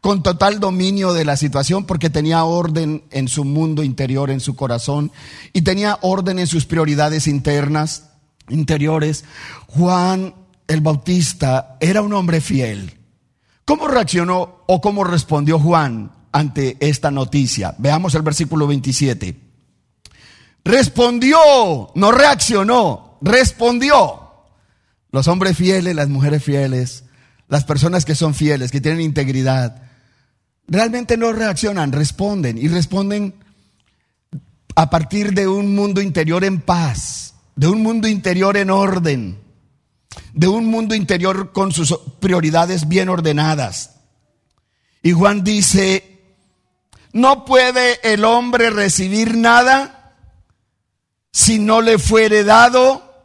con 0.00 0.22
total 0.22 0.60
dominio 0.60 1.12
de 1.12 1.24
la 1.24 1.36
situación, 1.36 1.84
porque 1.84 2.10
tenía 2.10 2.44
orden 2.44 3.04
en 3.10 3.28
su 3.28 3.44
mundo 3.44 3.82
interior, 3.82 4.30
en 4.30 4.40
su 4.40 4.54
corazón, 4.54 5.10
y 5.52 5.62
tenía 5.62 5.98
orden 6.02 6.38
en 6.38 6.46
sus 6.46 6.66
prioridades 6.66 7.26
internas, 7.26 8.10
interiores. 8.48 9.24
Juan 9.66 10.34
el 10.68 10.80
Bautista 10.80 11.76
era 11.80 12.02
un 12.02 12.12
hombre 12.12 12.40
fiel. 12.40 12.98
¿Cómo 13.64 13.88
reaccionó 13.88 14.62
o 14.66 14.80
cómo 14.80 15.04
respondió 15.04 15.58
Juan 15.58 16.12
ante 16.32 16.76
esta 16.80 17.10
noticia? 17.10 17.74
Veamos 17.78 18.14
el 18.14 18.22
versículo 18.22 18.66
27. 18.66 19.40
Respondió, 20.64 21.38
no 21.94 22.12
reaccionó, 22.12 23.18
respondió. 23.22 24.22
Los 25.10 25.28
hombres 25.28 25.56
fieles, 25.56 25.94
las 25.94 26.08
mujeres 26.08 26.42
fieles, 26.42 27.04
las 27.48 27.64
personas 27.64 28.04
que 28.04 28.14
son 28.14 28.34
fieles, 28.34 28.70
que 28.70 28.80
tienen 28.80 29.00
integridad, 29.00 29.82
realmente 30.66 31.16
no 31.16 31.32
reaccionan, 31.32 31.92
responden 31.92 32.58
y 32.58 32.68
responden 32.68 33.34
a 34.74 34.90
partir 34.90 35.32
de 35.32 35.48
un 35.48 35.74
mundo 35.74 36.00
interior 36.00 36.44
en 36.44 36.60
paz, 36.60 37.34
de 37.54 37.68
un 37.68 37.82
mundo 37.82 38.08
interior 38.08 38.56
en 38.56 38.70
orden, 38.70 39.38
de 40.34 40.48
un 40.48 40.66
mundo 40.66 40.94
interior 40.94 41.52
con 41.52 41.72
sus 41.72 41.96
prioridades 42.20 42.88
bien 42.88 43.08
ordenadas. 43.08 43.96
Y 45.02 45.12
Juan 45.12 45.44
dice, 45.44 46.16
no 47.12 47.44
puede 47.44 48.00
el 48.02 48.24
hombre 48.24 48.70
recibir 48.70 49.36
nada 49.36 50.14
si 51.32 51.58
no 51.58 51.80
le 51.80 51.98
fuere 51.98 52.44
dado 52.44 53.24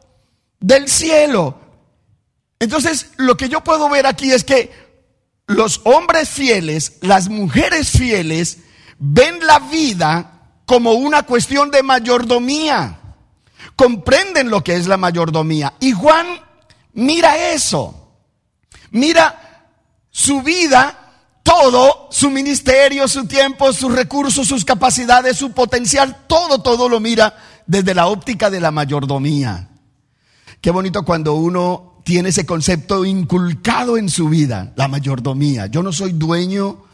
del 0.60 0.88
cielo. 0.88 1.61
Entonces, 2.62 3.10
lo 3.16 3.36
que 3.36 3.48
yo 3.48 3.64
puedo 3.64 3.88
ver 3.88 4.06
aquí 4.06 4.30
es 4.30 4.44
que 4.44 4.70
los 5.48 5.80
hombres 5.82 6.28
fieles, 6.28 6.98
las 7.00 7.28
mujeres 7.28 7.90
fieles, 7.90 8.58
ven 9.00 9.44
la 9.44 9.58
vida 9.58 10.60
como 10.64 10.92
una 10.92 11.24
cuestión 11.24 11.72
de 11.72 11.82
mayordomía. 11.82 13.00
Comprenden 13.74 14.48
lo 14.48 14.62
que 14.62 14.76
es 14.76 14.86
la 14.86 14.96
mayordomía. 14.96 15.74
Y 15.80 15.90
Juan 15.90 16.24
mira 16.92 17.50
eso. 17.52 18.12
Mira 18.92 19.72
su 20.12 20.40
vida, 20.42 21.40
todo, 21.42 22.06
su 22.12 22.30
ministerio, 22.30 23.08
su 23.08 23.26
tiempo, 23.26 23.72
sus 23.72 23.92
recursos, 23.92 24.46
sus 24.46 24.64
capacidades, 24.64 25.36
su 25.36 25.50
potencial, 25.50 26.28
todo, 26.28 26.62
todo 26.62 26.88
lo 26.88 27.00
mira 27.00 27.36
desde 27.66 27.92
la 27.92 28.06
óptica 28.06 28.50
de 28.50 28.60
la 28.60 28.70
mayordomía. 28.70 29.68
Qué 30.60 30.70
bonito 30.70 31.02
cuando 31.02 31.34
uno 31.34 31.91
tiene 32.04 32.30
ese 32.30 32.46
concepto 32.46 33.04
inculcado 33.04 33.96
en 33.96 34.08
su 34.08 34.28
vida, 34.28 34.72
la 34.76 34.88
mayordomía. 34.88 35.66
Yo 35.66 35.82
no 35.82 35.92
soy 35.92 36.12
dueño 36.12 36.84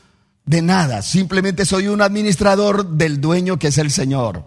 de 0.45 0.63
nada, 0.63 1.03
simplemente 1.03 1.65
soy 1.65 1.89
un 1.89 2.01
administrador 2.01 2.89
del 2.89 3.21
dueño 3.21 3.59
que 3.59 3.69
es 3.69 3.79
el 3.79 3.91
Señor. 3.91 4.45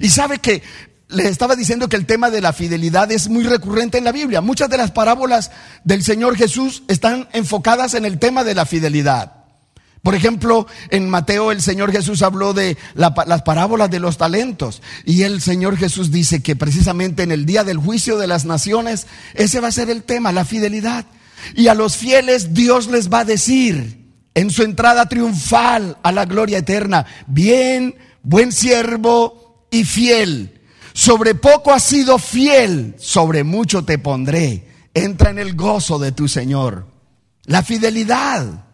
Y 0.00 0.08
sabe 0.10 0.38
que 0.38 0.62
les 1.08 1.26
estaba 1.26 1.56
diciendo 1.56 1.88
que 1.88 1.96
el 1.96 2.06
tema 2.06 2.30
de 2.30 2.40
la 2.40 2.52
fidelidad 2.52 3.10
es 3.12 3.28
muy 3.28 3.44
recurrente 3.44 3.98
en 3.98 4.04
la 4.04 4.12
Biblia. 4.12 4.40
Muchas 4.40 4.68
de 4.70 4.78
las 4.78 4.90
parábolas 4.90 5.50
del 5.84 6.02
Señor 6.02 6.36
Jesús 6.36 6.82
están 6.88 7.28
enfocadas 7.32 7.94
en 7.94 8.04
el 8.04 8.18
tema 8.18 8.44
de 8.44 8.54
la 8.54 8.66
fidelidad. 8.66 9.41
Por 10.02 10.16
ejemplo, 10.16 10.66
en 10.90 11.08
Mateo 11.08 11.52
el 11.52 11.62
Señor 11.62 11.92
Jesús 11.92 12.22
habló 12.22 12.52
de 12.54 12.76
las 12.94 13.42
parábolas 13.42 13.88
de 13.88 14.00
los 14.00 14.18
talentos 14.18 14.82
y 15.04 15.22
el 15.22 15.40
Señor 15.40 15.76
Jesús 15.76 16.10
dice 16.10 16.42
que 16.42 16.56
precisamente 16.56 17.22
en 17.22 17.30
el 17.30 17.46
día 17.46 17.62
del 17.62 17.78
juicio 17.78 18.18
de 18.18 18.26
las 18.26 18.44
naciones 18.44 19.06
ese 19.34 19.60
va 19.60 19.68
a 19.68 19.72
ser 19.72 19.90
el 19.90 20.02
tema, 20.02 20.32
la 20.32 20.44
fidelidad. 20.44 21.06
Y 21.54 21.68
a 21.68 21.74
los 21.74 21.96
fieles 21.96 22.52
Dios 22.52 22.88
les 22.88 23.12
va 23.12 23.20
a 23.20 23.24
decir 23.24 24.02
en 24.34 24.50
su 24.50 24.62
entrada 24.62 25.08
triunfal 25.08 25.96
a 26.02 26.10
la 26.10 26.24
gloria 26.24 26.58
eterna, 26.58 27.06
bien, 27.28 27.94
buen 28.22 28.50
siervo 28.50 29.66
y 29.70 29.84
fiel. 29.84 30.60
Sobre 30.94 31.34
poco 31.34 31.72
has 31.72 31.84
sido 31.84 32.18
fiel, 32.18 32.96
sobre 32.98 33.44
mucho 33.44 33.84
te 33.84 33.98
pondré. 33.98 34.68
Entra 34.94 35.30
en 35.30 35.38
el 35.38 35.54
gozo 35.54 35.98
de 35.98 36.12
tu 36.12 36.26
Señor. 36.28 36.86
La 37.44 37.62
fidelidad. 37.62 38.66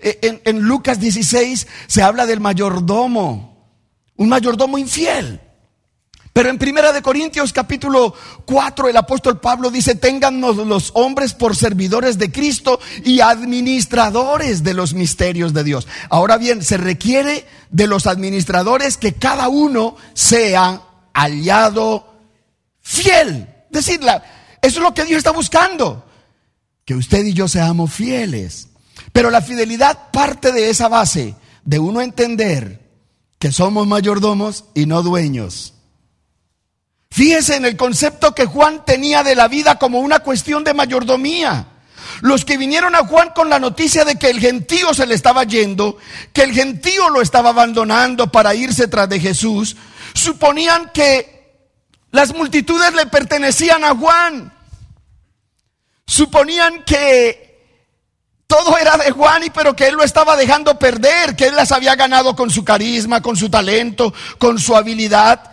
En, 0.00 0.40
en, 0.44 0.60
Lucas 0.60 1.00
16 1.00 1.66
se 1.86 2.02
habla 2.02 2.26
del 2.26 2.40
mayordomo, 2.40 3.72
un 4.16 4.28
mayordomo 4.28 4.78
infiel. 4.78 5.40
Pero 6.36 6.50
en 6.50 6.58
Primera 6.58 6.92
de 6.92 7.00
Corintios 7.00 7.50
capítulo 7.54 8.12
4 8.44 8.88
el 8.90 8.96
apóstol 8.98 9.40
Pablo 9.40 9.70
dice, 9.70 9.94
téngannos 9.94 10.58
los 10.58 10.90
hombres 10.92 11.32
por 11.32 11.56
servidores 11.56 12.18
de 12.18 12.30
Cristo 12.30 12.78
y 13.06 13.20
administradores 13.20 14.62
de 14.62 14.74
los 14.74 14.92
misterios 14.92 15.54
de 15.54 15.64
Dios. 15.64 15.88
Ahora 16.10 16.36
bien, 16.36 16.62
se 16.62 16.76
requiere 16.76 17.46
de 17.70 17.86
los 17.86 18.06
administradores 18.06 18.98
que 18.98 19.14
cada 19.14 19.48
uno 19.48 19.96
sea 20.12 20.82
hallado 21.14 22.06
fiel. 22.82 23.48
Decirla, 23.70 24.22
eso 24.60 24.80
es 24.80 24.82
lo 24.82 24.92
que 24.92 25.06
Dios 25.06 25.16
está 25.16 25.30
buscando. 25.30 26.04
Que 26.84 26.94
usted 26.94 27.24
y 27.24 27.32
yo 27.32 27.48
seamos 27.48 27.94
fieles. 27.94 28.65
Pero 29.16 29.30
la 29.30 29.40
fidelidad 29.40 30.10
parte 30.10 30.52
de 30.52 30.68
esa 30.68 30.88
base, 30.88 31.36
de 31.64 31.78
uno 31.78 32.02
entender 32.02 32.82
que 33.38 33.50
somos 33.50 33.86
mayordomos 33.86 34.66
y 34.74 34.84
no 34.84 35.02
dueños. 35.02 35.72
Fíjese 37.10 37.56
en 37.56 37.64
el 37.64 37.78
concepto 37.78 38.34
que 38.34 38.44
Juan 38.44 38.84
tenía 38.84 39.22
de 39.22 39.34
la 39.34 39.48
vida 39.48 39.78
como 39.78 40.00
una 40.00 40.18
cuestión 40.18 40.64
de 40.64 40.74
mayordomía. 40.74 41.66
Los 42.20 42.44
que 42.44 42.58
vinieron 42.58 42.94
a 42.94 43.06
Juan 43.06 43.30
con 43.34 43.48
la 43.48 43.58
noticia 43.58 44.04
de 44.04 44.16
que 44.16 44.28
el 44.28 44.38
gentío 44.38 44.92
se 44.92 45.06
le 45.06 45.14
estaba 45.14 45.44
yendo, 45.44 45.96
que 46.34 46.42
el 46.42 46.52
gentío 46.52 47.08
lo 47.08 47.22
estaba 47.22 47.48
abandonando 47.48 48.30
para 48.30 48.54
irse 48.54 48.86
tras 48.86 49.08
de 49.08 49.18
Jesús, 49.18 49.78
suponían 50.12 50.90
que 50.92 51.70
las 52.10 52.34
multitudes 52.34 52.92
le 52.92 53.06
pertenecían 53.06 53.82
a 53.82 53.96
Juan. 53.96 54.52
Suponían 56.06 56.84
que 56.84 57.45
todo 58.46 58.78
era 58.78 58.96
de 58.96 59.10
Juan 59.10 59.44
y 59.44 59.50
pero 59.50 59.74
que 59.74 59.88
él 59.88 59.94
lo 59.96 60.04
estaba 60.04 60.36
dejando 60.36 60.78
perder, 60.78 61.34
que 61.34 61.46
él 61.46 61.56
las 61.56 61.72
había 61.72 61.94
ganado 61.96 62.36
con 62.36 62.50
su 62.50 62.64
carisma, 62.64 63.20
con 63.20 63.36
su 63.36 63.50
talento, 63.50 64.14
con 64.38 64.58
su 64.58 64.76
habilidad. 64.76 65.52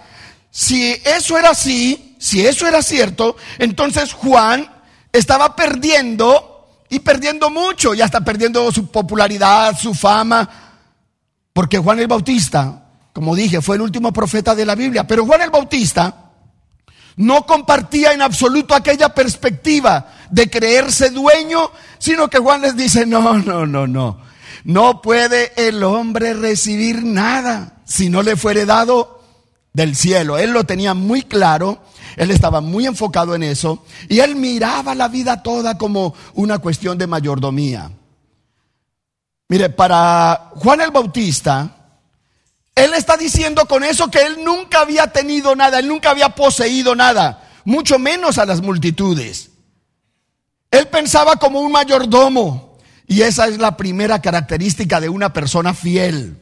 Si 0.51 1.01
eso 1.03 1.38
era 1.38 1.50
así, 1.50 2.15
si 2.19 2.45
eso 2.45 2.67
era 2.67 2.83
cierto, 2.83 3.35
entonces 3.57 4.13
Juan 4.13 4.69
estaba 5.12 5.55
perdiendo 5.55 6.69
y 6.89 7.00
perdiendo 7.00 7.50
mucho, 7.50 7.95
ya 7.95 8.05
está 8.05 8.21
perdiendo 8.21 8.71
su 8.71 8.88
popularidad, 8.91 9.75
su 9.77 9.95
fama, 9.95 10.47
porque 11.51 11.79
Juan 11.79 12.00
el 12.00 12.07
Bautista, 12.07 12.83
como 13.12 13.35
dije, 13.35 13.62
fue 13.62 13.77
el 13.77 13.81
último 13.81 14.13
profeta 14.13 14.53
de 14.53 14.65
la 14.65 14.75
Biblia, 14.75 15.07
pero 15.07 15.25
Juan 15.25 15.41
el 15.41 15.50
Bautista 15.50 16.31
no 17.15 17.45
compartía 17.45 18.13
en 18.13 18.21
absoluto 18.21 18.75
aquella 18.75 19.09
perspectiva 19.09 20.12
de 20.33 20.49
creerse 20.49 21.11
dueño, 21.11 21.69
sino 21.99 22.27
que 22.27 22.39
Juan 22.39 22.61
les 22.61 22.75
dice, 22.75 23.05
no, 23.05 23.37
no, 23.37 23.67
no, 23.67 23.85
no, 23.85 24.19
no 24.63 25.01
puede 25.01 25.53
el 25.55 25.83
hombre 25.83 26.33
recibir 26.33 27.03
nada 27.03 27.77
si 27.85 28.09
no 28.09 28.23
le 28.23 28.35
fuere 28.35 28.65
dado 28.65 29.21
del 29.73 29.95
cielo. 29.95 30.39
Él 30.39 30.49
lo 30.49 30.63
tenía 30.63 30.95
muy 30.95 31.21
claro, 31.21 31.83
él 32.17 32.31
estaba 32.31 32.61
muy 32.61 32.87
enfocado 32.87 33.35
en 33.35 33.43
eso 33.43 33.85
y 34.09 34.21
él 34.21 34.35
miraba 34.35 34.95
la 34.95 35.07
vida 35.07 35.43
toda 35.43 35.77
como 35.77 36.15
una 36.33 36.57
cuestión 36.57 36.97
de 36.97 37.05
mayordomía. 37.05 37.91
Mire, 39.49 39.69
para 39.69 40.49
Juan 40.55 40.81
el 40.81 40.89
Bautista, 40.89 41.75
él 42.73 42.95
está 42.95 43.17
diciendo 43.17 43.67
con 43.67 43.83
eso 43.83 44.09
que 44.09 44.25
él 44.25 44.43
nunca 44.43 44.79
había 44.79 45.13
tenido 45.13 45.55
nada, 45.55 45.77
él 45.77 45.87
nunca 45.87 46.09
había 46.09 46.29
poseído 46.29 46.95
nada, 46.95 47.51
mucho 47.65 47.99
menos 47.99 48.39
a 48.39 48.47
las 48.47 48.61
multitudes. 48.61 49.52
Él 50.74 50.88
pensaba 50.88 51.38
como 51.38 51.62
un 51.62 51.72
mayordomo 51.72 52.77
y 53.08 53.22
esa 53.22 53.48
es 53.48 53.60
la 53.60 53.77
primera 53.77 54.22
característica 54.22 55.00
de 55.00 55.08
una 55.08 55.32
persona 55.32 55.74
fiel 55.74 56.38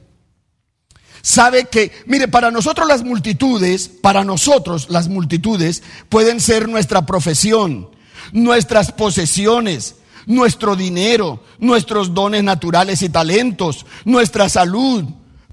sabe 1.22 1.66
que, 1.66 1.92
mire, 2.06 2.28
para 2.28 2.52
nosotros 2.52 2.88
las 2.88 3.04
multitudes, 3.04 3.90
para 3.90 4.24
nosotros 4.24 4.90
las 4.90 5.08
multitudes 5.08 5.84
pueden 6.10 6.40
ser 6.40 6.68
nuestra 6.68 7.06
profesión, 7.06 7.90
nuestras 8.32 8.92
posesiones, 8.92 9.96
nuestro 10.26 10.76
dinero, 10.76 11.44
nuestros 11.60 12.14
dones 12.14 12.44
naturales 12.44 13.02
y 13.02 13.10
talentos, 13.10 13.86
nuestra 14.06 14.50
salud. 14.50 15.06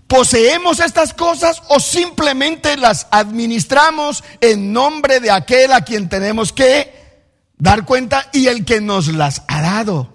¿Poseemos 0.07 0.81
estas 0.81 1.13
cosas 1.13 1.63
o 1.69 1.81
simplemente 1.81 2.79
las 2.79 3.07
administramos 3.11 4.25
en 4.41 4.73
nombre 4.73 5.21
de 5.21 5.31
aquel 5.31 5.73
a 5.73 5.83
quien 5.83 6.09
tenemos 6.09 6.51
que 6.53 6.98
dar 7.59 7.85
cuenta 7.85 8.29
y 8.33 8.47
el 8.47 8.65
que 8.65 8.81
nos 8.81 9.09
las 9.09 9.43
ha 9.49 9.61
dado? 9.61 10.13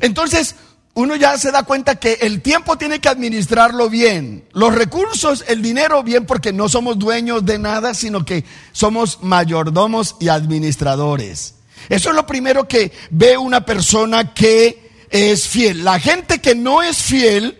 Entonces, 0.00 0.56
uno 0.94 1.16
ya 1.16 1.36
se 1.38 1.50
da 1.50 1.64
cuenta 1.64 1.96
que 1.96 2.18
el 2.22 2.40
tiempo 2.40 2.78
tiene 2.78 3.00
que 3.00 3.08
administrarlo 3.08 3.90
bien, 3.90 4.44
los 4.52 4.72
recursos, 4.74 5.44
el 5.48 5.60
dinero 5.60 6.02
bien, 6.04 6.24
porque 6.24 6.52
no 6.52 6.68
somos 6.68 6.98
dueños 6.98 7.44
de 7.44 7.58
nada, 7.58 7.94
sino 7.94 8.24
que 8.24 8.44
somos 8.72 9.18
mayordomos 9.22 10.16
y 10.20 10.28
administradores. 10.28 11.56
Eso 11.88 12.10
es 12.10 12.14
lo 12.14 12.26
primero 12.26 12.68
que 12.68 12.92
ve 13.10 13.36
una 13.36 13.66
persona 13.66 14.32
que 14.32 14.92
es 15.10 15.48
fiel. 15.48 15.84
La 15.84 15.98
gente 15.98 16.40
que 16.40 16.54
no 16.54 16.82
es 16.82 16.96
fiel 16.96 17.58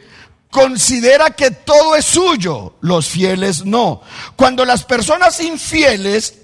considera 0.50 1.30
que 1.30 1.50
todo 1.50 1.96
es 1.96 2.04
suyo, 2.04 2.76
los 2.80 3.08
fieles 3.08 3.64
no. 3.64 4.02
Cuando 4.36 4.64
las 4.64 4.84
personas 4.84 5.40
infieles 5.40 6.34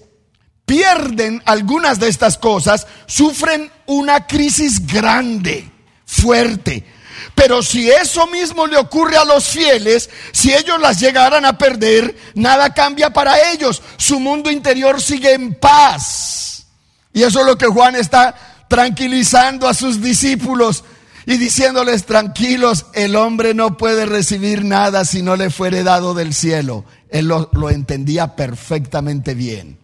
pierden 0.70 1.42
algunas 1.46 1.98
de 1.98 2.06
estas 2.06 2.38
cosas, 2.38 2.86
sufren 3.06 3.72
una 3.86 4.28
crisis 4.28 4.86
grande 4.86 5.68
fuerte. 6.06 6.86
Pero 7.34 7.60
si 7.60 7.90
eso 7.90 8.28
mismo 8.28 8.68
le 8.68 8.76
ocurre 8.76 9.16
a 9.16 9.24
los 9.24 9.48
fieles, 9.48 10.08
si 10.30 10.54
ellos 10.54 10.80
las 10.80 11.00
llegaran 11.00 11.44
a 11.44 11.58
perder, 11.58 12.16
nada 12.36 12.72
cambia 12.72 13.10
para 13.10 13.50
ellos. 13.50 13.82
Su 13.96 14.20
mundo 14.20 14.48
interior 14.48 15.02
sigue 15.02 15.32
en 15.32 15.56
paz. 15.56 16.66
Y 17.12 17.24
eso 17.24 17.40
es 17.40 17.46
lo 17.46 17.58
que 17.58 17.66
Juan 17.66 17.96
está 17.96 18.64
tranquilizando 18.68 19.66
a 19.66 19.74
sus 19.74 20.00
discípulos 20.00 20.84
y 21.26 21.36
diciéndoles 21.36 22.06
tranquilos, 22.06 22.86
el 22.94 23.16
hombre 23.16 23.54
no 23.54 23.76
puede 23.76 24.06
recibir 24.06 24.64
nada 24.64 25.04
si 25.04 25.20
no 25.20 25.34
le 25.34 25.50
fuere 25.50 25.82
dado 25.82 26.14
del 26.14 26.32
cielo. 26.32 26.84
Él 27.08 27.26
lo, 27.26 27.70
entendía 27.70 28.36
perfectamente 28.36 29.34
bien. 29.34 29.79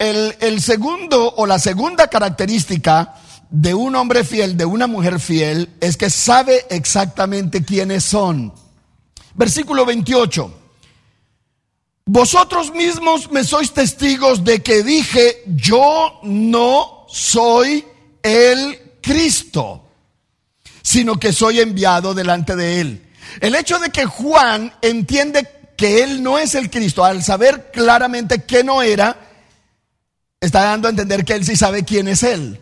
El, 0.00 0.62
segundo 0.62 1.34
o 1.36 1.44
la 1.44 1.58
segunda 1.58 2.08
característica 2.08 3.16
de 3.50 3.74
un 3.74 3.94
hombre 3.94 4.24
fiel, 4.24 4.56
de 4.56 4.64
una 4.64 4.86
mujer 4.86 5.20
fiel, 5.20 5.68
es 5.78 5.98
que 5.98 6.08
sabe 6.08 6.64
exactamente 6.70 7.62
quiénes 7.62 8.02
son. 8.02 8.50
Versículo 9.34 9.84
28. 9.84 10.54
Vosotros 12.06 12.72
mismos 12.72 13.30
me 13.30 13.44
sois 13.44 13.74
testigos 13.74 14.42
de 14.42 14.62
que 14.62 14.82
dije, 14.82 15.42
yo 15.48 16.18
no 16.22 17.04
soy 17.10 17.84
el 18.22 18.78
Cristo, 19.02 19.84
sino 20.80 21.20
que 21.20 21.34
soy 21.34 21.60
enviado 21.60 22.14
delante 22.14 22.56
de 22.56 22.80
él. 22.80 23.06
El 23.42 23.54
hecho 23.54 23.78
de 23.78 23.90
que 23.90 24.06
Juan 24.06 24.72
entiende 24.80 25.46
que 25.76 26.02
él 26.02 26.22
no 26.22 26.38
es 26.38 26.54
el 26.54 26.70
Cristo, 26.70 27.04
al 27.04 27.22
saber 27.22 27.70
claramente 27.70 28.44
que 28.44 28.64
no 28.64 28.80
era, 28.80 29.29
está 30.40 30.62
dando 30.62 30.88
a 30.88 30.90
entender 30.90 31.24
que 31.24 31.34
él 31.34 31.44
sí 31.44 31.54
sabe 31.54 31.84
quién 31.84 32.08
es 32.08 32.22
él. 32.22 32.60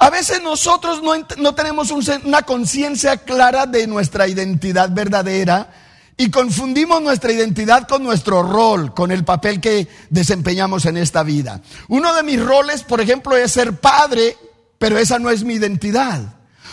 A 0.00 0.10
veces 0.10 0.42
nosotros 0.42 1.02
no, 1.02 1.54
tenemos 1.54 1.90
una 1.90 2.42
conciencia 2.42 3.18
clara 3.18 3.66
de 3.66 3.86
nuestra 3.86 4.26
identidad 4.26 4.90
verdadera 4.90 5.70
y 6.16 6.30
confundimos 6.30 7.02
nuestra 7.02 7.32
identidad 7.32 7.86
con 7.86 8.02
nuestro 8.02 8.42
rol, 8.42 8.94
con 8.94 9.12
el 9.12 9.24
papel 9.24 9.60
que 9.60 9.88
desempeñamos 10.08 10.86
en 10.86 10.96
esta 10.96 11.22
vida. 11.22 11.60
Uno 11.88 12.14
de 12.14 12.22
mis 12.22 12.42
roles, 12.42 12.82
por 12.82 13.00
ejemplo, 13.00 13.36
es 13.36 13.52
ser 13.52 13.78
padre, 13.78 14.36
pero 14.78 14.98
esa 14.98 15.18
no 15.18 15.30
es 15.30 15.44
mi 15.44 15.54
identidad. 15.54 16.20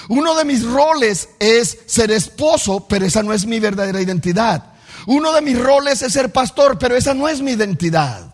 Uno 0.10 0.36
de 0.36 0.46
mis 0.46 0.64
roles 0.64 1.30
es 1.40 1.80
ser 1.86 2.12
esposo, 2.12 2.88
pero 2.88 3.06
esa 3.06 3.24
no 3.24 3.34
es 3.34 3.46
mi 3.46 3.60
verdadera 3.60 4.02
identidad. 4.02 4.74
Uno 5.06 5.34
de 5.34 5.42
mis 5.42 5.60
roles 5.60 6.02
es 6.02 6.14
ser 6.14 6.32
pastor, 6.32 6.80
pero 6.80 6.96
esa 6.96 7.14
no 7.14 7.28
es 7.28 7.42
mi 7.42 7.52
identidad. 7.52 8.27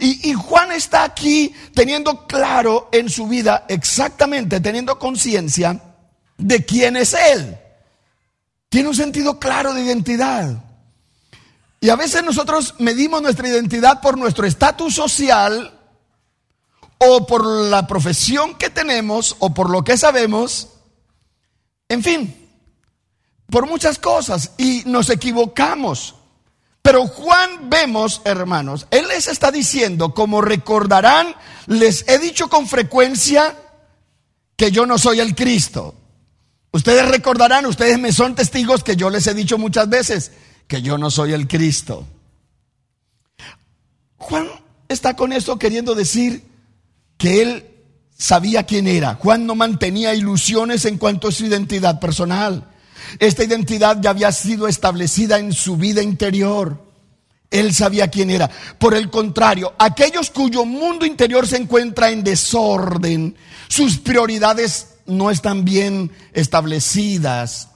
Y, 0.00 0.32
Juan 0.34 0.72
está 0.72 1.04
aquí 1.04 1.54
teniendo 1.74 2.26
claro 2.26 2.88
en 2.92 3.08
su 3.08 3.26
vida, 3.26 3.64
exactamente, 3.68 4.60
teniendo 4.60 4.98
conciencia 4.98 5.80
de 6.36 6.64
quién 6.64 6.96
es 6.96 7.14
Él. 7.14 7.58
Tiene 8.68 8.88
un 8.88 8.94
sentido 8.94 9.38
claro 9.38 9.74
de 9.74 9.82
identidad. 9.82 10.62
Y 11.80 11.88
a 11.90 11.96
veces 11.96 12.22
nosotros 12.22 12.74
medimos 12.78 13.22
nuestra 13.22 13.48
identidad 13.48 14.00
por 14.00 14.18
nuestro 14.18 14.46
estatus 14.46 14.94
social 14.94 15.78
o 16.98 17.26
por 17.26 17.46
la 17.46 17.86
profesión 17.86 18.56
que 18.56 18.70
tenemos 18.70 19.36
o 19.38 19.54
por 19.54 19.70
lo 19.70 19.84
que 19.84 19.96
sabemos. 19.96 20.68
En 21.88 22.02
fin, 22.02 22.50
por 23.50 23.66
muchas 23.66 23.98
cosas 23.98 24.52
y 24.58 24.82
nos 24.86 25.08
equivocamos. 25.10 26.14
Pero 26.88 27.06
Juan 27.06 27.68
vemos, 27.68 28.22
hermanos, 28.24 28.86
él 28.90 29.08
les 29.08 29.28
está 29.28 29.52
diciendo, 29.52 30.14
como 30.14 30.40
recordarán, 30.40 31.34
les 31.66 32.08
he 32.08 32.18
dicho 32.18 32.48
con 32.48 32.66
frecuencia 32.66 33.54
que 34.56 34.70
yo 34.70 34.86
no 34.86 34.96
soy 34.96 35.20
el 35.20 35.34
Cristo. 35.34 35.94
Ustedes 36.72 37.06
recordarán, 37.06 37.66
ustedes 37.66 37.98
me 37.98 38.10
son 38.10 38.34
testigos 38.34 38.82
que 38.82 38.96
yo 38.96 39.10
les 39.10 39.26
he 39.26 39.34
dicho 39.34 39.58
muchas 39.58 39.90
veces 39.90 40.32
que 40.66 40.80
yo 40.80 40.96
no 40.96 41.10
soy 41.10 41.34
el 41.34 41.46
Cristo. 41.46 42.06
Juan 44.16 44.48
está 44.88 45.14
con 45.14 45.34
esto 45.34 45.58
queriendo 45.58 45.94
decir 45.94 46.42
que 47.18 47.42
él 47.42 47.66
sabía 48.16 48.62
quién 48.62 48.86
era. 48.86 49.16
Juan 49.16 49.44
no 49.44 49.54
mantenía 49.54 50.14
ilusiones 50.14 50.86
en 50.86 50.96
cuanto 50.96 51.28
a 51.28 51.32
su 51.32 51.44
identidad 51.44 52.00
personal. 52.00 52.66
Esta 53.18 53.44
identidad 53.44 53.98
ya 54.00 54.10
había 54.10 54.32
sido 54.32 54.68
establecida 54.68 55.38
en 55.38 55.52
su 55.52 55.76
vida 55.76 56.02
interior. 56.02 56.86
Él 57.50 57.72
sabía 57.74 58.08
quién 58.08 58.30
era. 58.30 58.50
Por 58.78 58.94
el 58.94 59.10
contrario, 59.10 59.74
aquellos 59.78 60.30
cuyo 60.30 60.64
mundo 60.64 61.06
interior 61.06 61.46
se 61.46 61.56
encuentra 61.56 62.10
en 62.10 62.22
desorden, 62.22 63.36
sus 63.68 63.98
prioridades 63.98 64.96
no 65.06 65.30
están 65.30 65.64
bien 65.64 66.12
establecidas, 66.34 67.68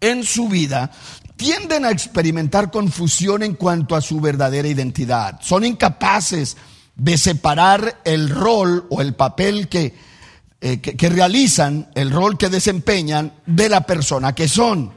en 0.00 0.24
su 0.24 0.48
vida 0.48 0.90
tienden 1.36 1.86
a 1.86 1.90
experimentar 1.90 2.70
confusión 2.70 3.42
en 3.42 3.54
cuanto 3.54 3.96
a 3.96 4.02
su 4.02 4.20
verdadera 4.20 4.68
identidad. 4.68 5.40
Son 5.40 5.64
incapaces 5.64 6.58
de 6.96 7.16
separar 7.16 8.02
el 8.04 8.28
rol 8.28 8.86
o 8.90 9.00
el 9.00 9.14
papel 9.14 9.68
que, 9.68 9.94
eh, 10.60 10.80
que, 10.80 11.08
realizan, 11.08 11.90
el 11.94 12.10
rol 12.10 12.36
que 12.36 12.48
desempeñan 12.48 13.32
de 13.46 13.68
la 13.68 13.80
persona 13.80 14.34
que 14.34 14.46
son. 14.46 14.92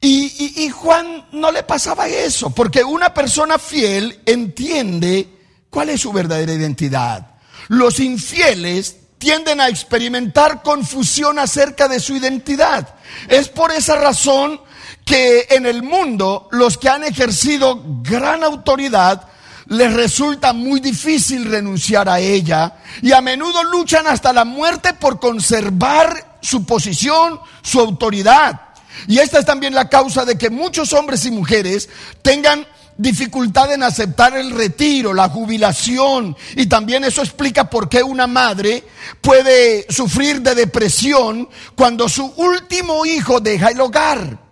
Y, 0.00 0.64
y, 0.64 0.68
Juan 0.68 1.28
no 1.32 1.50
le 1.50 1.62
pasaba 1.62 2.06
eso, 2.08 2.50
porque 2.50 2.84
una 2.84 3.14
persona 3.14 3.58
fiel 3.58 4.20
entiende 4.26 5.28
cuál 5.70 5.88
es 5.88 6.02
su 6.02 6.12
verdadera 6.12 6.52
identidad. 6.52 7.36
Los 7.68 8.00
infieles 8.00 8.96
tienden 9.16 9.62
a 9.62 9.68
experimentar 9.68 10.62
confusión 10.62 11.38
acerca 11.38 11.88
de 11.88 12.00
su 12.00 12.14
identidad. 12.14 12.96
Es 13.28 13.48
por 13.48 13.72
esa 13.72 13.96
razón 13.96 14.60
que 15.06 15.46
en 15.50 15.64
el 15.64 15.82
mundo 15.82 16.48
los 16.50 16.76
que 16.76 16.90
han 16.90 17.04
ejercido 17.04 17.82
gran 18.02 18.44
autoridad 18.44 19.28
les 19.66 19.92
resulta 19.92 20.52
muy 20.52 20.80
difícil 20.80 21.44
renunciar 21.44 22.08
a 22.08 22.20
ella 22.20 22.76
y 23.02 23.12
a 23.12 23.20
menudo 23.20 23.62
luchan 23.64 24.06
hasta 24.06 24.32
la 24.32 24.44
muerte 24.44 24.94
por 24.94 25.18
conservar 25.18 26.38
su 26.42 26.64
posición, 26.64 27.40
su 27.62 27.80
autoridad. 27.80 28.60
Y 29.08 29.18
esta 29.18 29.38
es 29.38 29.44
también 29.44 29.74
la 29.74 29.88
causa 29.88 30.24
de 30.24 30.38
que 30.38 30.50
muchos 30.50 30.92
hombres 30.92 31.24
y 31.24 31.30
mujeres 31.30 31.88
tengan 32.22 32.66
dificultad 32.96 33.72
en 33.72 33.82
aceptar 33.82 34.36
el 34.36 34.50
retiro, 34.50 35.12
la 35.12 35.28
jubilación. 35.28 36.36
Y 36.56 36.66
también 36.66 37.04
eso 37.04 37.22
explica 37.22 37.68
por 37.68 37.88
qué 37.88 38.02
una 38.02 38.26
madre 38.26 38.84
puede 39.20 39.86
sufrir 39.90 40.42
de 40.42 40.54
depresión 40.54 41.48
cuando 41.74 42.08
su 42.08 42.26
último 42.36 43.04
hijo 43.04 43.40
deja 43.40 43.68
el 43.68 43.80
hogar. 43.80 44.43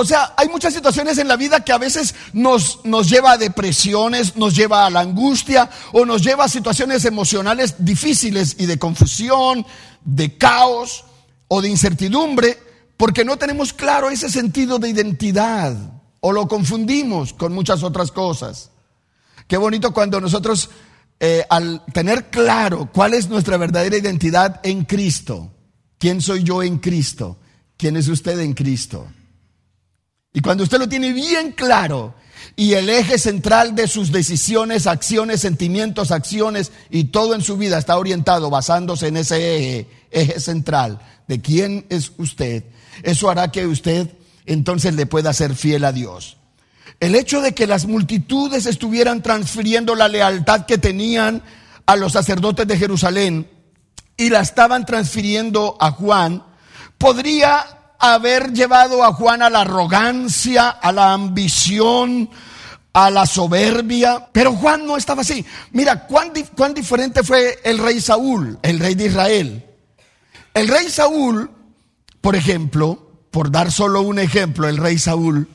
O 0.00 0.04
sea, 0.04 0.32
hay 0.36 0.48
muchas 0.48 0.74
situaciones 0.74 1.18
en 1.18 1.26
la 1.26 1.34
vida 1.34 1.64
que 1.64 1.72
a 1.72 1.76
veces 1.76 2.14
nos, 2.32 2.84
nos 2.84 3.10
lleva 3.10 3.32
a 3.32 3.36
depresiones, 3.36 4.36
nos 4.36 4.54
lleva 4.54 4.86
a 4.86 4.90
la 4.90 5.00
angustia 5.00 5.68
o 5.90 6.04
nos 6.04 6.22
lleva 6.22 6.44
a 6.44 6.48
situaciones 6.48 7.04
emocionales 7.04 7.74
difíciles 7.80 8.54
y 8.60 8.66
de 8.66 8.78
confusión, 8.78 9.66
de 10.04 10.38
caos 10.38 11.04
o 11.48 11.60
de 11.60 11.68
incertidumbre, 11.68 12.56
porque 12.96 13.24
no 13.24 13.38
tenemos 13.38 13.72
claro 13.72 14.08
ese 14.08 14.30
sentido 14.30 14.78
de 14.78 14.90
identidad 14.90 15.76
o 16.20 16.30
lo 16.30 16.46
confundimos 16.46 17.32
con 17.32 17.52
muchas 17.52 17.82
otras 17.82 18.12
cosas. 18.12 18.70
Qué 19.48 19.56
bonito 19.56 19.92
cuando 19.92 20.20
nosotros, 20.20 20.70
eh, 21.18 21.44
al 21.50 21.84
tener 21.92 22.30
claro 22.30 22.88
cuál 22.94 23.14
es 23.14 23.28
nuestra 23.28 23.56
verdadera 23.56 23.96
identidad 23.96 24.60
en 24.62 24.84
Cristo, 24.84 25.50
quién 25.98 26.22
soy 26.22 26.44
yo 26.44 26.62
en 26.62 26.78
Cristo, 26.78 27.36
quién 27.76 27.96
es 27.96 28.06
usted 28.06 28.38
en 28.38 28.54
Cristo. 28.54 29.08
Y 30.32 30.40
cuando 30.40 30.64
usted 30.64 30.78
lo 30.78 30.88
tiene 30.88 31.12
bien 31.12 31.52
claro 31.52 32.14
y 32.54 32.74
el 32.74 32.90
eje 32.90 33.18
central 33.18 33.74
de 33.74 33.88
sus 33.88 34.12
decisiones, 34.12 34.86
acciones, 34.86 35.40
sentimientos, 35.40 36.10
acciones 36.10 36.72
y 36.90 37.04
todo 37.04 37.34
en 37.34 37.42
su 37.42 37.56
vida 37.56 37.78
está 37.78 37.96
orientado 37.96 38.50
basándose 38.50 39.08
en 39.08 39.16
ese 39.16 39.56
eje, 39.56 39.88
eje 40.10 40.40
central 40.40 41.00
de 41.26 41.40
quién 41.40 41.86
es 41.88 42.12
usted, 42.18 42.64
eso 43.02 43.30
hará 43.30 43.52
que 43.52 43.66
usted 43.66 44.08
entonces 44.46 44.94
le 44.94 45.06
pueda 45.06 45.32
ser 45.32 45.54
fiel 45.54 45.84
a 45.84 45.92
Dios. 45.92 46.38
El 47.00 47.14
hecho 47.14 47.40
de 47.40 47.54
que 47.54 47.66
las 47.66 47.86
multitudes 47.86 48.66
estuvieran 48.66 49.22
transfiriendo 49.22 49.94
la 49.94 50.08
lealtad 50.08 50.66
que 50.66 50.78
tenían 50.78 51.42
a 51.86 51.96
los 51.96 52.12
sacerdotes 52.12 52.66
de 52.66 52.78
Jerusalén 52.78 53.48
y 54.16 54.30
la 54.30 54.40
estaban 54.40 54.84
transfiriendo 54.84 55.76
a 55.80 55.92
Juan, 55.92 56.44
podría 56.96 57.77
haber 57.98 58.52
llevado 58.52 59.02
a 59.02 59.12
Juan 59.12 59.42
a 59.42 59.50
la 59.50 59.62
arrogancia, 59.62 60.68
a 60.68 60.92
la 60.92 61.12
ambición, 61.12 62.30
a 62.92 63.10
la 63.10 63.26
soberbia, 63.26 64.28
pero 64.32 64.54
Juan 64.54 64.86
no 64.86 64.96
estaba 64.96 65.22
así. 65.22 65.44
Mira, 65.72 66.06
cuán, 66.06 66.32
diferente 66.74 67.22
fue 67.22 67.58
el 67.64 67.78
rey 67.78 68.00
Saúl, 68.00 68.58
el 68.62 68.78
rey 68.78 68.94
de 68.94 69.06
Israel. 69.06 69.64
El 70.54 70.68
rey 70.68 70.88
Saúl, 70.88 71.50
por 72.20 72.34
ejemplo, 72.34 73.12
por 73.30 73.50
dar 73.50 73.70
solo 73.70 74.02
un 74.02 74.18
ejemplo, 74.18 74.68
el 74.68 74.78
rey 74.78 74.98
Saúl, 74.98 75.48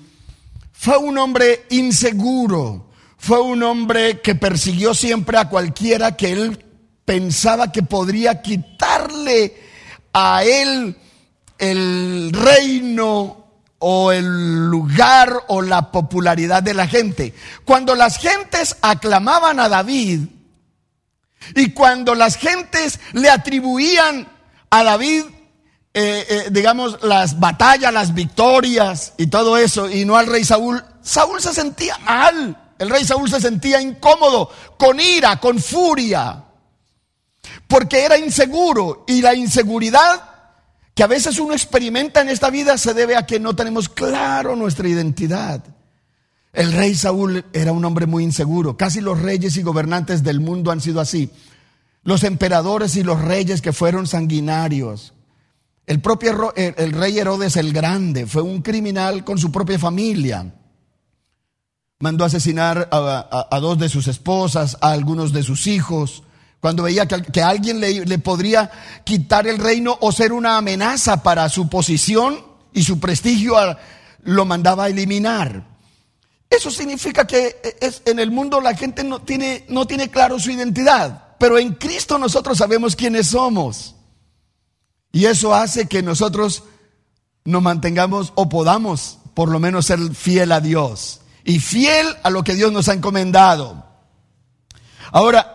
fue 0.72 0.98
un 0.98 1.18
hombre 1.18 1.66
inseguro, 1.70 2.90
fue 3.18 3.42
un 3.42 3.64
hombre 3.64 4.22
que 4.22 4.36
persiguió 4.36 4.94
siempre 4.94 5.38
a 5.38 5.50
cualquiera 5.50 6.16
que 6.16 6.32
él 6.32 6.66
pensaba 7.06 7.72
que 7.72 7.84
podría 7.84 8.42
quitarle 8.42 9.56
a 10.14 10.44
él 10.44 10.96
el 11.72 12.32
reino 12.34 13.46
o 13.80 14.12
el 14.12 14.68
lugar 14.68 15.44
o 15.48 15.62
la 15.62 15.92
popularidad 15.92 16.62
de 16.62 16.74
la 16.74 16.88
gente. 16.88 17.34
Cuando 17.66 17.96
las 17.96 18.18
gentes 18.18 18.78
aclamaban 18.82 19.60
a 19.60 19.70
David 19.70 20.22
y 21.56 21.72
cuando 21.72 22.16
las 22.16 22.38
gentes 22.38 23.00
le 23.14 23.30
atribuían 23.30 24.28
a 24.70 24.84
David 24.84 25.24
eh, 25.96 26.26
eh, 26.28 26.48
digamos, 26.50 27.04
las 27.04 27.40
batallas, 27.40 27.94
las 27.94 28.16
victorias 28.16 29.14
y 29.18 29.28
todo 29.28 29.58
eso, 29.58 29.88
y 29.92 30.06
no 30.06 30.18
al 30.18 30.26
rey 30.26 30.44
Saúl, 30.44 30.84
Saúl 31.04 31.40
se 31.40 31.54
sentía 31.54 32.00
mal. 32.00 32.74
El 32.80 32.90
rey 32.90 33.06
Saúl 33.06 33.30
se 33.30 33.40
sentía 33.40 33.80
incómodo, 33.80 34.50
con 34.76 35.00
ira, 35.00 35.40
con 35.40 35.60
furia, 35.60 36.46
porque 37.68 38.04
era 38.04 38.18
inseguro. 38.18 39.06
Y 39.08 39.22
la 39.22 39.36
inseguridad 39.36 40.33
que 40.94 41.04
a 41.04 41.08
veces 41.08 41.40
uno 41.40 41.54
experimenta 41.54 42.22
en 42.22 42.30
esta 42.30 42.50
vida 42.50 42.78
se 42.78 42.94
debe 42.94 43.16
a 43.16 43.26
que 43.26 43.40
no 43.40 43.56
tenemos 43.56 43.90
claro 43.90 44.56
nuestra 44.56 44.88
identidad. 44.88 45.64
El 46.52 46.72
rey 46.72 46.94
Saúl 46.94 47.46
era 47.52 47.72
un 47.72 47.84
hombre 47.84 48.06
muy 48.06 48.24
inseguro. 48.24 48.78
Casi 48.78 49.02
los 49.02 49.20
reyes 49.20 49.58
y 49.58 49.64
gobernantes 49.64 50.22
del 50.24 50.40
mundo 50.40 50.72
han 50.72 50.82
sido 50.82 51.02
así. 51.02 51.32
Los 52.04 52.24
emperadores 52.24 52.96
y 52.96 53.04
los 53.04 53.20
reyes 53.22 53.62
que 53.62 53.74
fueron 53.74 54.06
sanguinarios, 54.06 55.14
el 55.86 56.00
propio 56.00 56.54
el 56.56 56.92
rey 56.92 57.18
Herodes 57.18 57.58
el 57.58 57.74
Grande 57.74 58.26
fue 58.28 58.42
un 58.42 58.62
criminal 58.62 59.24
con 59.24 59.38
su 59.38 59.52
propia 59.52 59.80
familia. 59.80 60.54
Mandó 62.00 62.26
asesinar 62.26 62.90
a, 62.92 63.60
dos 63.60 63.80
de 63.80 63.90
sus 63.90 64.08
esposas, 64.08 64.78
a 64.82 64.92
algunos 64.92 65.34
de 65.34 65.44
sus 65.44 65.68
hijos, 65.68 66.24
cuando 66.64 66.84
veía 66.84 67.06
que, 67.06 67.42
alguien 67.42 67.82
le, 67.82 68.20
podría 68.20 68.72
quitar 69.04 69.48
el 69.48 69.58
reino 69.58 69.98
o 70.00 70.14
ser 70.14 70.32
una 70.32 70.56
amenaza 70.56 71.22
para 71.22 71.50
su 71.50 71.68
posición 71.68 72.42
y 72.72 72.84
su 72.84 73.02
prestigio, 73.02 73.58
lo 74.22 74.46
mandaba 74.46 74.86
a 74.86 74.88
eliminar. 74.88 75.66
Eso 76.50 76.72
significa 76.72 77.28
que 77.28 77.58
es, 77.82 78.02
en 78.06 78.18
el 78.18 78.32
mundo 78.32 78.62
la 78.62 78.78
gente 78.78 79.04
no 79.04 79.22
tiene, 79.24 79.66
no 79.68 79.86
tiene 79.86 80.10
claro 80.10 80.40
su 80.40 80.52
identidad, 80.52 81.36
pero 81.38 81.60
en 81.60 81.74
Cristo 81.74 82.18
nosotros 82.18 82.58
sabemos 82.58 82.96
quiénes 82.96 83.28
somos. 83.28 83.96
Y 85.12 85.26
eso 85.26 85.54
hace 85.54 85.90
que 85.90 86.02
nosotros 86.02 86.64
nos 87.44 87.62
mantengamos 87.62 88.32
o 88.36 88.48
podamos 88.48 89.18
por 89.34 89.50
lo 89.50 89.60
menos 89.60 89.88
ser 89.88 90.00
fiel 90.16 90.54
a 90.54 90.62
Dios 90.62 91.20
y 91.44 91.60
fiel 91.60 92.08
a 92.24 92.30
lo 92.30 92.42
que 92.42 92.56
Dios 92.56 92.72
nos 92.72 92.88
ha 92.88 92.94
encomendado. 92.94 93.86
Ahora, 95.12 95.53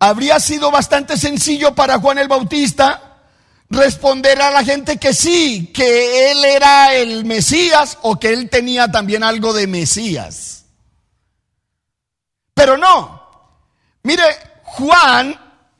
habría 0.00 0.40
sido 0.40 0.70
bastante 0.72 1.16
sencillo 1.16 1.74
para 1.74 2.00
Juan 2.00 2.18
el 2.18 2.26
Bautista 2.26 3.18
responder 3.68 4.42
a 4.42 4.50
la 4.50 4.64
gente 4.64 4.96
que 4.96 5.14
sí, 5.14 5.70
que 5.72 6.32
él 6.32 6.44
era 6.44 6.94
el 6.94 7.24
Mesías 7.24 7.98
o 8.02 8.18
que 8.18 8.32
él 8.32 8.50
tenía 8.50 8.90
también 8.90 9.22
algo 9.22 9.52
de 9.52 9.68
Mesías. 9.68 10.64
Pero 12.54 12.76
no. 12.76 13.20
Mire, 14.02 14.24
Juan, 14.64 15.38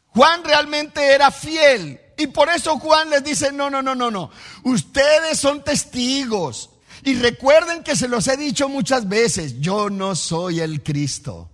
Juan 0.08 0.44
realmente 0.44 1.04
era 1.04 1.32
fiel 1.32 2.00
y 2.16 2.28
por 2.28 2.48
eso 2.50 2.78
Juan 2.78 3.10
les 3.10 3.24
dice, 3.24 3.50
no, 3.50 3.70
no, 3.70 3.82
no, 3.82 3.94
no, 3.94 4.10
no. 4.10 4.30
Ustedes 4.64 5.40
son 5.40 5.64
testigos. 5.64 6.70
Y 7.02 7.14
recuerden 7.14 7.82
que 7.82 7.96
se 7.96 8.08
los 8.08 8.28
he 8.28 8.36
dicho 8.36 8.68
muchas 8.68 9.08
veces, 9.08 9.58
yo 9.58 9.88
no 9.88 10.14
soy 10.14 10.60
el 10.60 10.82
Cristo. 10.82 11.49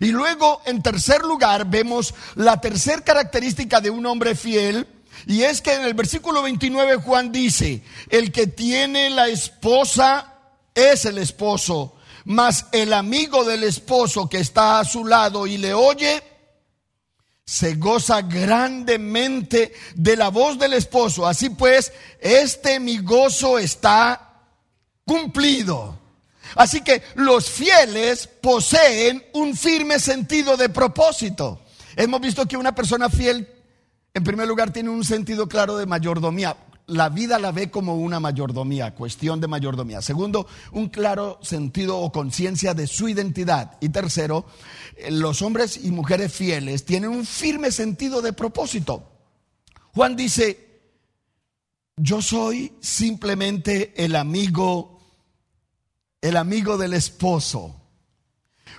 Y 0.00 0.12
luego, 0.12 0.62
en 0.64 0.82
tercer 0.82 1.22
lugar, 1.22 1.66
vemos 1.66 2.14
la 2.34 2.60
tercera 2.60 3.02
característica 3.02 3.80
de 3.80 3.90
un 3.90 4.06
hombre 4.06 4.34
fiel. 4.34 4.86
Y 5.26 5.42
es 5.42 5.60
que 5.60 5.74
en 5.74 5.82
el 5.82 5.94
versículo 5.94 6.42
29 6.42 6.96
Juan 6.96 7.32
dice, 7.32 7.82
el 8.08 8.30
que 8.30 8.46
tiene 8.46 9.10
la 9.10 9.28
esposa 9.28 10.34
es 10.74 11.04
el 11.04 11.18
esposo, 11.18 11.96
mas 12.24 12.66
el 12.72 12.92
amigo 12.92 13.44
del 13.44 13.64
esposo 13.64 14.28
que 14.28 14.38
está 14.38 14.78
a 14.78 14.84
su 14.84 15.04
lado 15.04 15.46
y 15.46 15.58
le 15.58 15.74
oye, 15.74 16.22
se 17.44 17.74
goza 17.74 18.22
grandemente 18.22 19.72
de 19.94 20.16
la 20.16 20.28
voz 20.28 20.58
del 20.58 20.74
esposo. 20.74 21.26
Así 21.26 21.50
pues, 21.50 21.92
este 22.20 22.78
mi 22.78 22.98
gozo 22.98 23.58
está 23.58 24.44
cumplido. 25.04 25.97
Así 26.58 26.80
que 26.80 27.02
los 27.14 27.48
fieles 27.48 28.26
poseen 28.26 29.22
un 29.34 29.56
firme 29.56 30.00
sentido 30.00 30.56
de 30.56 30.68
propósito. 30.68 31.60
Hemos 31.94 32.20
visto 32.20 32.46
que 32.46 32.56
una 32.56 32.74
persona 32.74 33.08
fiel, 33.08 33.48
en 34.12 34.24
primer 34.24 34.48
lugar, 34.48 34.72
tiene 34.72 34.90
un 34.90 35.04
sentido 35.04 35.48
claro 35.48 35.76
de 35.78 35.86
mayordomía. 35.86 36.56
la 36.88 37.10
vida 37.10 37.38
la 37.38 37.52
ve 37.52 37.70
como 37.70 37.94
una 37.96 38.18
mayordomía, 38.18 38.92
cuestión 38.92 39.40
de 39.40 39.46
mayordomía. 39.46 40.02
Segundo, 40.02 40.48
un 40.72 40.88
claro 40.88 41.38
sentido 41.42 41.98
o 41.98 42.10
conciencia 42.10 42.74
de 42.74 42.88
su 42.88 43.08
identidad. 43.08 43.76
Y 43.80 43.90
tercero, 43.90 44.44
eh, 44.96 45.12
los 45.12 45.42
hombres 45.42 45.78
y 45.84 45.92
mujeres 45.92 46.32
fieles 46.32 46.84
tienen 46.84 47.10
un 47.10 47.24
firme 47.24 47.70
sentido 47.70 48.20
de 48.20 48.32
propósito. 48.32 49.04
Juan 49.94 50.16
dice, 50.16 50.80
yo 51.96 52.20
soy 52.20 52.72
simplemente 52.80 53.92
el 54.02 54.16
amigo, 54.16 54.97
el 56.20 56.36
amigo 56.36 56.76
del 56.78 56.94
esposo. 56.94 57.74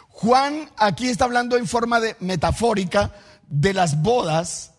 Juan 0.10 0.70
aquí 0.78 1.08
está 1.08 1.26
hablando 1.26 1.58
en 1.58 1.68
forma 1.68 2.00
de 2.00 2.16
metafórica 2.20 3.14
de 3.48 3.74
las 3.74 4.02
bodas 4.02 4.74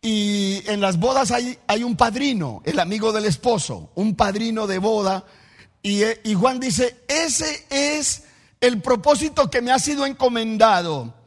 y 0.00 0.62
en 0.66 0.80
las 0.80 0.98
bodas 0.98 1.30
hay, 1.30 1.58
hay 1.66 1.82
un 1.82 1.96
padrino, 1.96 2.62
el 2.64 2.78
amigo 2.78 3.12
del 3.12 3.24
esposo, 3.24 3.90
un 3.96 4.14
padrino 4.14 4.66
de 4.66 4.78
boda. 4.78 5.24
Y, 5.82 6.02
y 6.24 6.34
Juan 6.34 6.60
dice, 6.60 7.04
ese 7.08 7.66
es 7.68 8.24
el 8.60 8.80
propósito 8.80 9.50
que 9.50 9.60
me 9.60 9.72
ha 9.72 9.78
sido 9.78 10.06
encomendado 10.06 11.17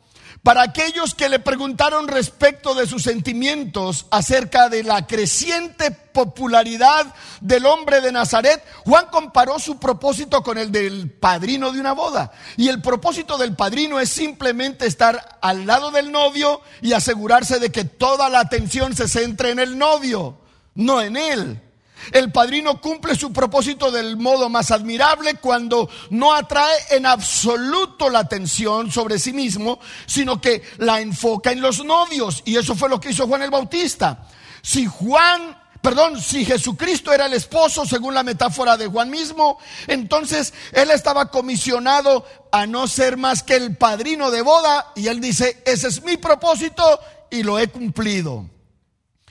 para 0.43 0.63
aquellos 0.63 1.13
que 1.13 1.29
le 1.29 1.39
preguntaron 1.39 2.07
respecto 2.07 2.73
de 2.73 2.87
sus 2.87 3.03
sentimientos 3.03 4.07
acerca 4.09 4.69
de 4.69 4.83
la 4.83 5.05
creciente 5.05 5.91
popularidad 5.91 7.13
del 7.41 7.67
hombre 7.67 8.01
de 8.01 8.11
Nazaret, 8.11 8.63
Juan 8.83 9.05
comparó 9.11 9.59
su 9.59 9.79
propósito 9.79 10.41
con 10.41 10.57
el 10.57 10.71
del 10.71 11.11
padrino 11.11 11.71
de 11.71 11.79
una 11.79 11.93
boda. 11.93 12.31
Y 12.57 12.69
el 12.69 12.81
propósito 12.81 13.37
del 13.37 13.55
padrino 13.55 13.99
es 13.99 14.09
simplemente 14.09 14.87
estar 14.87 15.37
al 15.41 15.67
lado 15.67 15.91
del 15.91 16.11
novio 16.11 16.61
y 16.81 16.93
asegurarse 16.93 17.59
de 17.59 17.71
que 17.71 17.85
toda 17.85 18.27
la 18.29 18.39
atención 18.39 18.95
se 18.95 19.07
centre 19.07 19.51
en 19.51 19.59
el 19.59 19.77
novio, 19.77 20.39
no 20.73 21.01
en 21.01 21.17
él. 21.17 21.61
El 22.11 22.31
padrino 22.31 22.81
cumple 22.81 23.15
su 23.15 23.31
propósito 23.31 23.91
del 23.91 24.17
modo 24.17 24.49
más 24.49 24.71
admirable 24.71 25.35
cuando 25.35 25.89
no 26.09 26.33
atrae 26.33 26.77
en 26.91 27.05
absoluto 27.05 28.09
la 28.09 28.19
atención 28.19 28.91
sobre 28.91 29.19
sí 29.19 29.33
mismo, 29.33 29.79
sino 30.05 30.41
que 30.41 30.63
la 30.77 31.01
enfoca 31.01 31.51
en 31.51 31.61
los 31.61 31.83
novios. 31.83 32.41
Y 32.45 32.57
eso 32.57 32.75
fue 32.75 32.89
lo 32.89 32.99
que 32.99 33.11
hizo 33.11 33.27
Juan 33.27 33.41
el 33.41 33.51
Bautista. 33.51 34.27
Si 34.61 34.85
Juan 34.85 35.61
Perdón, 35.81 36.21
si 36.21 36.45
Jesucristo 36.45 37.11
era 37.11 37.25
el 37.25 37.33
esposo, 37.33 37.87
según 37.87 38.13
la 38.13 38.21
metáfora 38.21 38.77
de 38.77 38.85
Juan 38.85 39.09
mismo, 39.09 39.57
entonces 39.87 40.53
él 40.73 40.91
estaba 40.91 41.31
comisionado 41.31 42.23
a 42.51 42.67
no 42.67 42.87
ser 42.87 43.17
más 43.17 43.41
que 43.41 43.55
el 43.55 43.75
padrino 43.75 44.29
de 44.29 44.43
boda 44.43 44.91
y 44.95 45.07
él 45.07 45.19
dice, 45.19 45.63
ese 45.65 45.87
es 45.87 46.03
mi 46.03 46.17
propósito 46.17 46.83
y 47.31 47.41
lo 47.41 47.57
he 47.57 47.67
cumplido. 47.67 48.47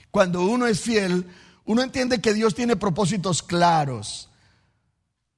Cuando 0.09 0.41
uno 0.41 0.67
es 0.67 0.81
fiel, 0.81 1.25
uno 1.65 1.81
entiende 1.81 2.21
que 2.21 2.33
Dios 2.33 2.55
tiene 2.55 2.75
propósitos 2.75 3.43
claros. 3.43 4.29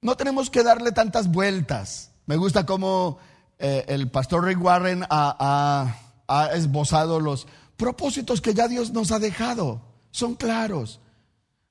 No 0.01 0.17
tenemos 0.17 0.49
que 0.49 0.63
darle 0.63 0.91
tantas 0.91 1.31
vueltas. 1.31 2.11
Me 2.25 2.35
gusta 2.35 2.65
cómo 2.65 3.19
eh, 3.59 3.85
el 3.87 4.09
pastor 4.09 4.45
Rick 4.45 4.61
Warren 4.61 5.05
ha, 5.09 5.95
esbozado 6.53 7.19
los 7.19 7.47
propósitos 7.77 8.41
que 8.41 8.53
ya 8.53 8.67
Dios 8.67 8.91
nos 8.91 9.11
ha 9.11 9.19
dejado. 9.19 9.81
Son 10.11 10.35
claros. 10.35 10.99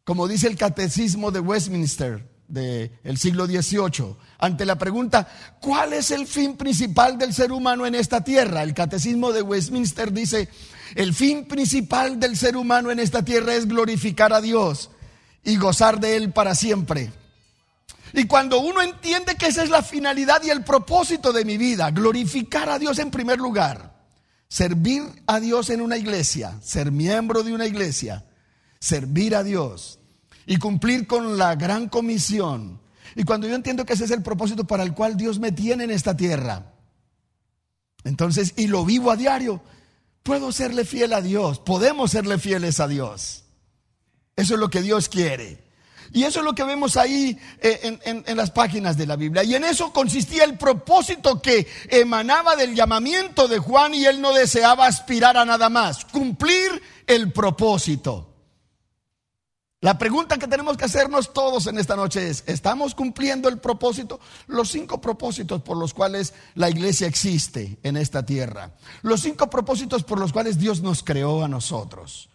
Como 0.05 0.29
dice 0.29 0.49
el 0.49 0.57
catecismo 0.57 1.31
de 1.31 1.41
Westminster 1.41 2.32
del 2.53 3.17
siglo 3.17 3.47
XVIII, 3.47 4.15
ante 4.39 4.67
la 4.67 4.77
pregunta, 4.77 5.27
¿cuál 5.59 5.95
es 5.95 6.11
el 6.11 6.27
fin 6.27 6.57
principal 6.57 7.17
del 7.17 7.33
ser 7.33 7.51
humano 7.51 7.87
en 7.87 7.95
esta 7.95 8.23
tierra? 8.23 8.63
El 8.63 8.75
catecismo 8.75 9.33
de 9.33 9.41
Westminster 9.41 10.13
dice, 10.13 10.51
el 10.95 11.15
fin 11.15 11.47
principal 11.47 12.21
del 12.21 12.37
ser 12.37 12.59
humano 12.59 12.91
en 12.91 13.01
esta 13.01 13.25
tierra 13.25 13.55
es 13.55 13.67
glorificar 13.67 14.35
a 14.35 14.43
Dios 14.43 14.91
y 15.43 15.57
gozar 15.57 15.99
de 15.99 16.17
Él 16.17 16.33
para 16.33 16.55
siempre. 16.55 17.11
Y 18.13 18.27
cuando 18.27 18.61
uno 18.61 18.83
entiende 18.83 19.37
que 19.37 19.47
esa 19.47 19.63
es 19.63 19.71
la 19.71 19.83
finalidad 19.83 20.43
y 20.45 20.51
el 20.51 20.63
propósito 20.63 21.33
de 21.33 21.47
mi 21.47 21.57
vida, 21.57 21.91
glorificar 21.91 22.69
a 22.69 22.79
Dios 22.79 22.99
en 22.99 23.11
primer 23.11 23.39
lugar, 23.39 23.97
servir 24.47 25.05
a 25.27 25.41
Dios 25.41 25.71
en 25.71 25.81
una 25.81 25.97
iglesia, 25.97 26.59
ser 26.63 26.93
miembro 26.93 27.43
de 27.43 27.55
una 27.55 27.65
iglesia, 27.65 28.27
servir 28.79 29.35
a 29.35 29.43
Dios 29.43 30.01
y 30.47 30.57
cumplir 30.57 31.07
con 31.07 31.39
la 31.39 31.55
gran 31.55 31.89
comisión. 31.89 32.81
Y 33.15 33.25
cuando 33.25 33.47
yo 33.47 33.55
entiendo 33.55 33.85
que 33.85 33.93
ese 33.93 34.05
es 34.05 34.11
el 34.11 34.23
propósito 34.23 34.65
para 34.67 34.83
el 34.83 34.95
cual 34.95 35.17
Dios 35.17 35.39
me 35.39 35.53
tiene 35.53 35.85
en 35.85 35.91
esta 35.91 36.17
tierra, 36.17 36.73
entonces, 38.05 38.55
y 38.57 38.67
lo 38.67 38.85
vivo 38.85 39.11
a 39.11 39.17
diario, 39.17 39.63
puedo 40.23 40.53
serle 40.53 40.85
fiel 40.85 41.13
a 41.13 41.21
Dios, 41.21 41.59
podemos 41.59 42.11
serle 42.11 42.39
fieles 42.39 42.81
a 42.81 42.89
Dios. 42.89 43.45
Eso 44.37 44.55
es 44.55 44.61
lo 44.61 44.71
que 44.71 44.83
Dios 44.83 45.09
quiere. 45.09 45.63
Y 46.15 46.25
eso 46.25 46.41
es 46.41 46.45
lo 46.45 46.55
que 46.55 46.65
vemos 46.65 46.97
ahí 46.97 47.39
eh, 47.61 47.99
en, 48.05 48.37
las 48.37 48.51
páginas 48.51 48.99
de 48.99 49.07
la 49.07 49.17
Biblia. 49.17 49.45
Y 49.45 49.55
en 49.55 49.65
eso 49.65 49.93
consistía 49.93 50.45
el 50.45 50.59
propósito 50.59 51.41
que 51.41 51.67
emanaba 51.89 52.55
del 52.55 52.75
llamamiento 52.75 53.49
de 53.49 53.59
Juan 53.59 53.95
y 53.95 54.05
él 54.05 54.21
no 54.21 54.33
deseaba 54.35 54.87
aspirar 54.87 55.39
a 55.39 55.45
nada 55.47 55.71
más, 55.71 56.05
cumplir 56.05 56.83
el 57.07 57.33
propósito. 57.33 58.32
La 59.83 59.99
pregunta 59.99 60.39
que 60.39 60.47
tenemos 60.47 60.77
que 60.77 60.85
hacernos 60.85 61.33
todos 61.33 61.67
en 61.67 61.77
esta 61.77 61.97
noche 61.97 62.29
es, 62.29 62.45
¿estamos 62.47 62.95
cumpliendo 62.95 63.49
el 63.49 63.59
propósito? 63.59 64.21
Los 64.47 64.71
cinco 64.71 65.01
propósitos 65.01 65.61
por 65.63 65.77
los 65.77 65.93
cuales 65.93 66.35
la 66.55 66.71
iglesia 66.71 67.09
existe 67.09 67.81
en 67.83 67.97
esta 67.97 68.25
tierra. 68.25 68.77
Los 69.03 69.23
cinco 69.23 69.51
propósitos 69.51 70.05
por 70.05 70.21
los 70.21 70.33
cuales 70.33 70.57
Dios 70.57 70.83
nos 70.83 71.03
creó 71.03 71.43
a 71.43 71.49
nosotros. 71.49 72.31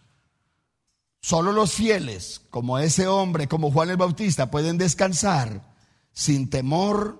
Solo 1.22 1.52
los 1.52 1.72
fieles, 1.72 2.42
como 2.50 2.78
ese 2.78 3.06
hombre, 3.06 3.48
como 3.48 3.72
Juan 3.72 3.88
el 3.88 3.96
Bautista, 3.96 4.50
pueden 4.50 4.76
descansar 4.76 5.62
sin 6.12 6.50
temor 6.50 7.18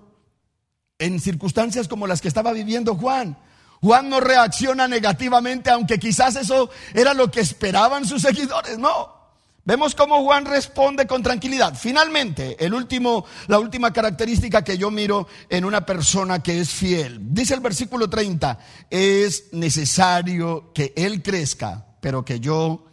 en 0.99 1.19
circunstancias 1.19 1.87
como 1.87 2.05
las 2.05 2.21
que 2.21 2.27
estaba 2.27 2.53
viviendo 2.53 2.93
Juan. 2.93 3.35
Juan 3.81 4.09
no 4.09 4.19
reacciona 4.19 4.87
negativamente, 4.87 5.71
aunque 5.71 5.97
quizás 5.97 6.35
eso 6.35 6.69
era 6.93 7.15
lo 7.15 7.31
que 7.31 7.39
esperaban 7.39 8.05
sus 8.05 8.21
seguidores. 8.21 8.77
No, 8.77 9.18
Vemos 9.65 9.93
cómo 9.93 10.23
Juan 10.23 10.45
responde 10.45 11.05
con 11.05 11.21
tranquilidad. 11.21 11.77
Finalmente, 11.77 12.55
el 12.63 12.73
último, 12.73 13.25
la 13.47 13.59
última 13.59 13.93
característica 13.93 14.63
que 14.63 14.77
yo 14.77 14.89
miro 14.89 15.27
en 15.49 15.65
una 15.65 15.85
persona 15.85 16.41
que 16.41 16.59
es 16.59 16.69
fiel. 16.69 17.19
Dice 17.33 17.53
el 17.53 17.59
versículo 17.59 18.09
30, 18.09 18.57
es 18.89 19.53
necesario 19.53 20.71
que 20.73 20.93
él 20.95 21.21
crezca, 21.21 21.85
pero 22.01 22.23
que 22.23 22.39
yo, 22.39 22.85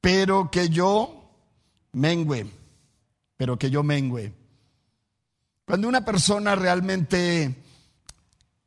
pero 0.00 0.50
que 0.50 0.68
yo 0.68 1.32
mengüe, 1.92 2.46
pero 3.36 3.58
que 3.58 3.70
yo 3.70 3.82
mengüe. 3.82 4.32
Cuando 5.64 5.88
una 5.88 6.04
persona 6.04 6.54
realmente, 6.54 7.56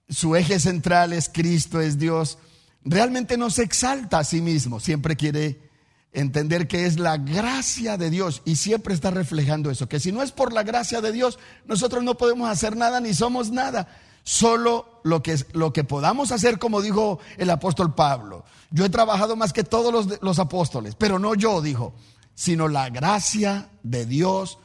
su 0.09 0.35
eje 0.35 0.59
central 0.59 1.13
es 1.13 1.29
Cristo, 1.29 1.79
es 1.79 1.97
Dios, 1.97 2.39
realmente 2.83 3.37
no 3.37 3.49
se 3.49 3.63
exalta 3.63 4.19
a 4.19 4.23
sí 4.25 4.41
mismo, 4.41 4.81
siempre 4.81 5.15
quiere 5.15 5.68
entender 6.11 6.67
que 6.67 6.85
es 6.85 6.99
la 6.99 7.17
gracia 7.17 7.97
de 7.97 8.09
Dios 8.09 8.41
y 8.45 8.55
siempre 8.55 8.93
está 8.93 9.11
reflejando 9.11 9.69
eso, 9.69 9.87
que 9.87 9.99
si 9.99 10.11
no 10.11 10.23
es 10.23 10.31
por 10.31 10.53
la 10.53 10.63
gracia 10.63 11.01
de 11.01 11.11
Dios, 11.11 11.39
nosotros 11.65 12.03
no 12.03 12.17
podemos 12.17 12.49
hacer 12.49 12.75
nada 12.75 12.99
ni 12.99 13.13
somos 13.13 13.51
nada, 13.51 13.87
solo 14.23 15.01
lo 15.03 15.21
que, 15.21 15.37
lo 15.53 15.71
que 15.71 15.83
podamos 15.83 16.31
hacer, 16.31 16.59
como 16.59 16.81
dijo 16.81 17.19
el 17.37 17.49
apóstol 17.49 17.93
Pablo. 17.93 18.43
Yo 18.71 18.85
he 18.85 18.89
trabajado 18.89 19.35
más 19.35 19.53
que 19.53 19.63
todos 19.63 19.93
los, 19.93 20.21
los 20.21 20.39
apóstoles, 20.39 20.95
pero 20.95 21.19
no 21.19 21.35
yo, 21.35 21.61
dijo, 21.61 21.93
sino 22.33 22.67
la 22.67 22.89
gracia 22.89 23.69
de 23.83 24.05
Dios 24.05 24.57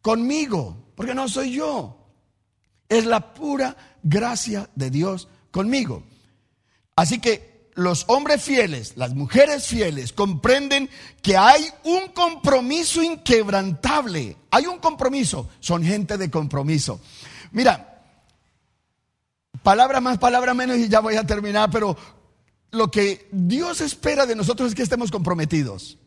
conmigo, 0.00 0.76
porque 0.94 1.14
no 1.14 1.28
soy 1.28 1.52
yo, 1.52 1.98
es 2.88 3.04
la 3.06 3.34
pura 3.34 3.76
gracia 4.02 4.70
de 4.74 4.90
Dios 4.90 5.28
conmigo. 5.50 6.04
Así 6.96 7.18
que 7.18 7.53
los 7.74 8.04
hombres 8.08 8.42
fieles, 8.42 8.96
las 8.96 9.14
mujeres 9.14 9.66
fieles, 9.66 10.12
comprenden 10.12 10.88
que 11.22 11.36
hay 11.36 11.68
un 11.84 12.08
compromiso 12.08 13.02
inquebrantable. 13.02 14.36
Hay 14.50 14.66
un 14.66 14.78
compromiso. 14.78 15.48
Son 15.60 15.82
gente 15.84 16.16
de 16.16 16.30
compromiso. 16.30 17.00
Mira, 17.52 18.02
palabra 19.62 20.00
más, 20.00 20.18
palabra 20.18 20.54
menos 20.54 20.76
y 20.78 20.88
ya 20.88 21.00
voy 21.00 21.16
a 21.16 21.26
terminar, 21.26 21.70
pero 21.70 21.96
lo 22.70 22.90
que 22.90 23.28
Dios 23.32 23.80
espera 23.80 24.26
de 24.26 24.36
nosotros 24.36 24.68
es 24.68 24.74
que 24.74 24.82
estemos 24.82 25.10
comprometidos. 25.10 25.98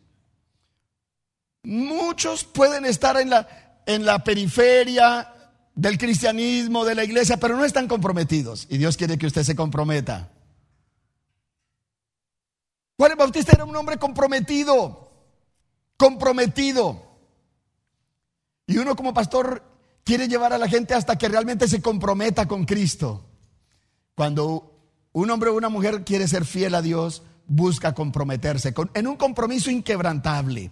Muchos 1.63 2.45
pueden 2.45 2.85
estar 2.85 3.19
en 3.19 3.29
la, 3.29 3.81
en 3.85 4.05
la 4.05 4.23
periferia 4.23 5.33
del 5.75 5.97
cristianismo, 5.97 6.85
de 6.85 6.95
la 6.95 7.03
iglesia, 7.03 7.37
pero 7.37 7.57
no 7.57 7.65
están 7.65 7.87
comprometidos. 7.87 8.67
Y 8.69 8.77
Dios 8.77 8.95
quiere 8.95 9.17
que 9.17 9.27
usted 9.27 9.43
se 9.43 9.55
comprometa. 9.55 10.31
Juan 12.97 13.11
el 13.11 13.17
Bautista 13.17 13.51
era 13.53 13.63
un 13.65 13.75
hombre 13.75 13.97
comprometido, 13.97 15.11
comprometido. 15.97 17.03
Y 18.65 18.79
uno 18.79 18.95
como 18.95 19.13
pastor 19.13 19.63
quiere 20.03 20.27
llevar 20.27 20.51
a 20.51 20.57
la 20.57 20.67
gente 20.67 20.95
hasta 20.95 21.17
que 21.17 21.29
realmente 21.29 21.67
se 21.67 21.81
comprometa 21.81 22.47
con 22.47 22.65
Cristo. 22.65 23.23
Cuando 24.15 24.73
un 25.11 25.29
hombre 25.29 25.51
o 25.51 25.55
una 25.55 25.69
mujer 25.69 26.03
quiere 26.03 26.27
ser 26.27 26.43
fiel 26.43 26.73
a 26.73 26.81
Dios, 26.81 27.21
busca 27.45 27.93
comprometerse 27.93 28.73
con, 28.73 28.89
en 28.95 29.07
un 29.07 29.15
compromiso 29.15 29.69
inquebrantable. 29.69 30.71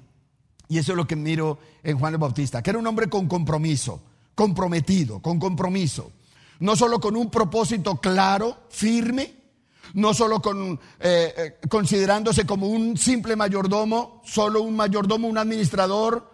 Y 0.68 0.80
eso 0.80 0.94
es 0.94 0.98
lo 0.98 1.06
que 1.06 1.16
miro 1.16 1.60
en 1.84 2.00
Juan 2.00 2.14
el 2.14 2.20
Bautista, 2.20 2.64
que 2.64 2.72
era 2.72 2.80
un 2.80 2.88
hombre 2.88 3.08
con 3.08 3.28
compromiso, 3.28 4.02
comprometido, 4.34 5.22
con 5.22 5.40
compromiso. 5.40 6.12
No 6.60 6.76
solo 6.76 7.00
con 7.00 7.16
un 7.16 7.30
propósito 7.30 7.98
claro, 7.98 8.66
firme, 8.70 9.45
no 9.94 10.14
solo 10.14 10.42
con, 10.42 10.80
eh, 11.00 11.34
eh, 11.38 11.68
considerándose 11.70 12.46
como 12.46 12.68
un 12.68 12.98
simple 12.98 13.36
mayordomo, 13.36 14.22
solo 14.26 14.62
un 14.62 14.76
mayordomo, 14.76 15.28
un 15.28 15.38
administrador, 15.38 16.32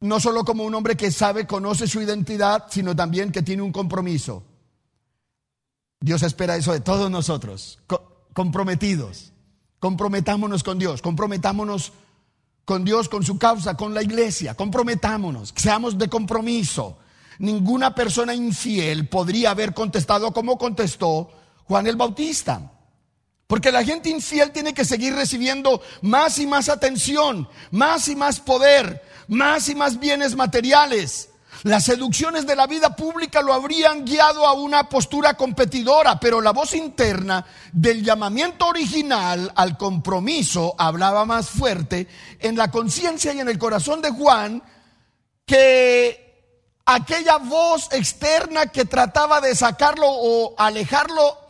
no 0.00 0.20
solo 0.20 0.44
como 0.44 0.64
un 0.64 0.74
hombre 0.74 0.96
que 0.96 1.10
sabe, 1.10 1.46
conoce 1.46 1.86
su 1.86 2.00
identidad, 2.02 2.66
sino 2.70 2.94
también 2.94 3.32
que 3.32 3.42
tiene 3.42 3.62
un 3.62 3.72
compromiso. 3.72 4.42
Dios 6.00 6.22
espera 6.22 6.56
eso 6.56 6.72
de 6.72 6.80
todos 6.80 7.10
nosotros, 7.10 7.80
comprometidos. 8.34 9.32
Comprometámonos 9.78 10.62
con 10.62 10.78
Dios, 10.78 11.02
comprometámonos 11.02 11.92
con 12.64 12.84
Dios, 12.84 13.08
con 13.08 13.22
su 13.22 13.38
causa, 13.38 13.76
con 13.76 13.92
la 13.92 14.02
iglesia, 14.02 14.54
comprometámonos, 14.54 15.52
seamos 15.56 15.98
de 15.98 16.08
compromiso. 16.08 16.98
Ninguna 17.38 17.94
persona 17.94 18.34
infiel 18.34 19.08
podría 19.08 19.50
haber 19.50 19.74
contestado 19.74 20.32
como 20.32 20.56
contestó 20.56 21.30
Juan 21.66 21.86
el 21.86 21.96
Bautista. 21.96 22.70
Porque 23.46 23.70
la 23.70 23.84
gente 23.84 24.08
infiel 24.08 24.52
tiene 24.52 24.72
que 24.72 24.84
seguir 24.84 25.14
recibiendo 25.14 25.82
más 26.02 26.38
y 26.38 26.46
más 26.46 26.68
atención, 26.68 27.48
más 27.70 28.08
y 28.08 28.16
más 28.16 28.40
poder, 28.40 29.02
más 29.28 29.68
y 29.68 29.74
más 29.74 29.98
bienes 29.98 30.34
materiales. 30.34 31.28
Las 31.62 31.84
seducciones 31.84 32.46
de 32.46 32.56
la 32.56 32.66
vida 32.66 32.96
pública 32.96 33.40
lo 33.42 33.52
habrían 33.52 34.04
guiado 34.04 34.46
a 34.46 34.54
una 34.54 34.88
postura 34.88 35.34
competidora, 35.34 36.18
pero 36.18 36.40
la 36.40 36.52
voz 36.52 36.74
interna 36.74 37.44
del 37.72 38.02
llamamiento 38.04 38.66
original 38.66 39.52
al 39.54 39.78
compromiso 39.78 40.74
hablaba 40.76 41.24
más 41.24 41.48
fuerte 41.48 42.08
en 42.40 42.56
la 42.56 42.70
conciencia 42.70 43.32
y 43.32 43.40
en 43.40 43.48
el 43.48 43.58
corazón 43.58 44.02
de 44.02 44.10
Juan 44.10 44.62
que 45.46 46.80
aquella 46.86 47.36
voz 47.38 47.88
externa 47.92 48.66
que 48.66 48.84
trataba 48.84 49.40
de 49.40 49.54
sacarlo 49.54 50.06
o 50.08 50.54
alejarlo 50.58 51.43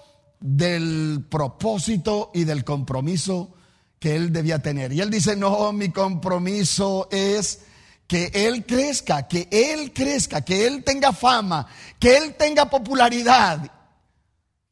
del 0.46 1.24
propósito 1.30 2.30
y 2.34 2.44
del 2.44 2.64
compromiso 2.64 3.54
que 3.98 4.14
él 4.14 4.30
debía 4.30 4.58
tener. 4.58 4.92
Y 4.92 5.00
él 5.00 5.08
dice, 5.08 5.36
no, 5.36 5.72
mi 5.72 5.88
compromiso 5.88 7.08
es 7.10 7.62
que 8.06 8.30
él 8.34 8.66
crezca, 8.66 9.26
que 9.26 9.48
él 9.50 9.94
crezca, 9.94 10.42
que 10.42 10.66
él 10.66 10.84
tenga 10.84 11.14
fama, 11.14 11.66
que 11.98 12.18
él 12.18 12.34
tenga 12.34 12.68
popularidad. 12.68 13.72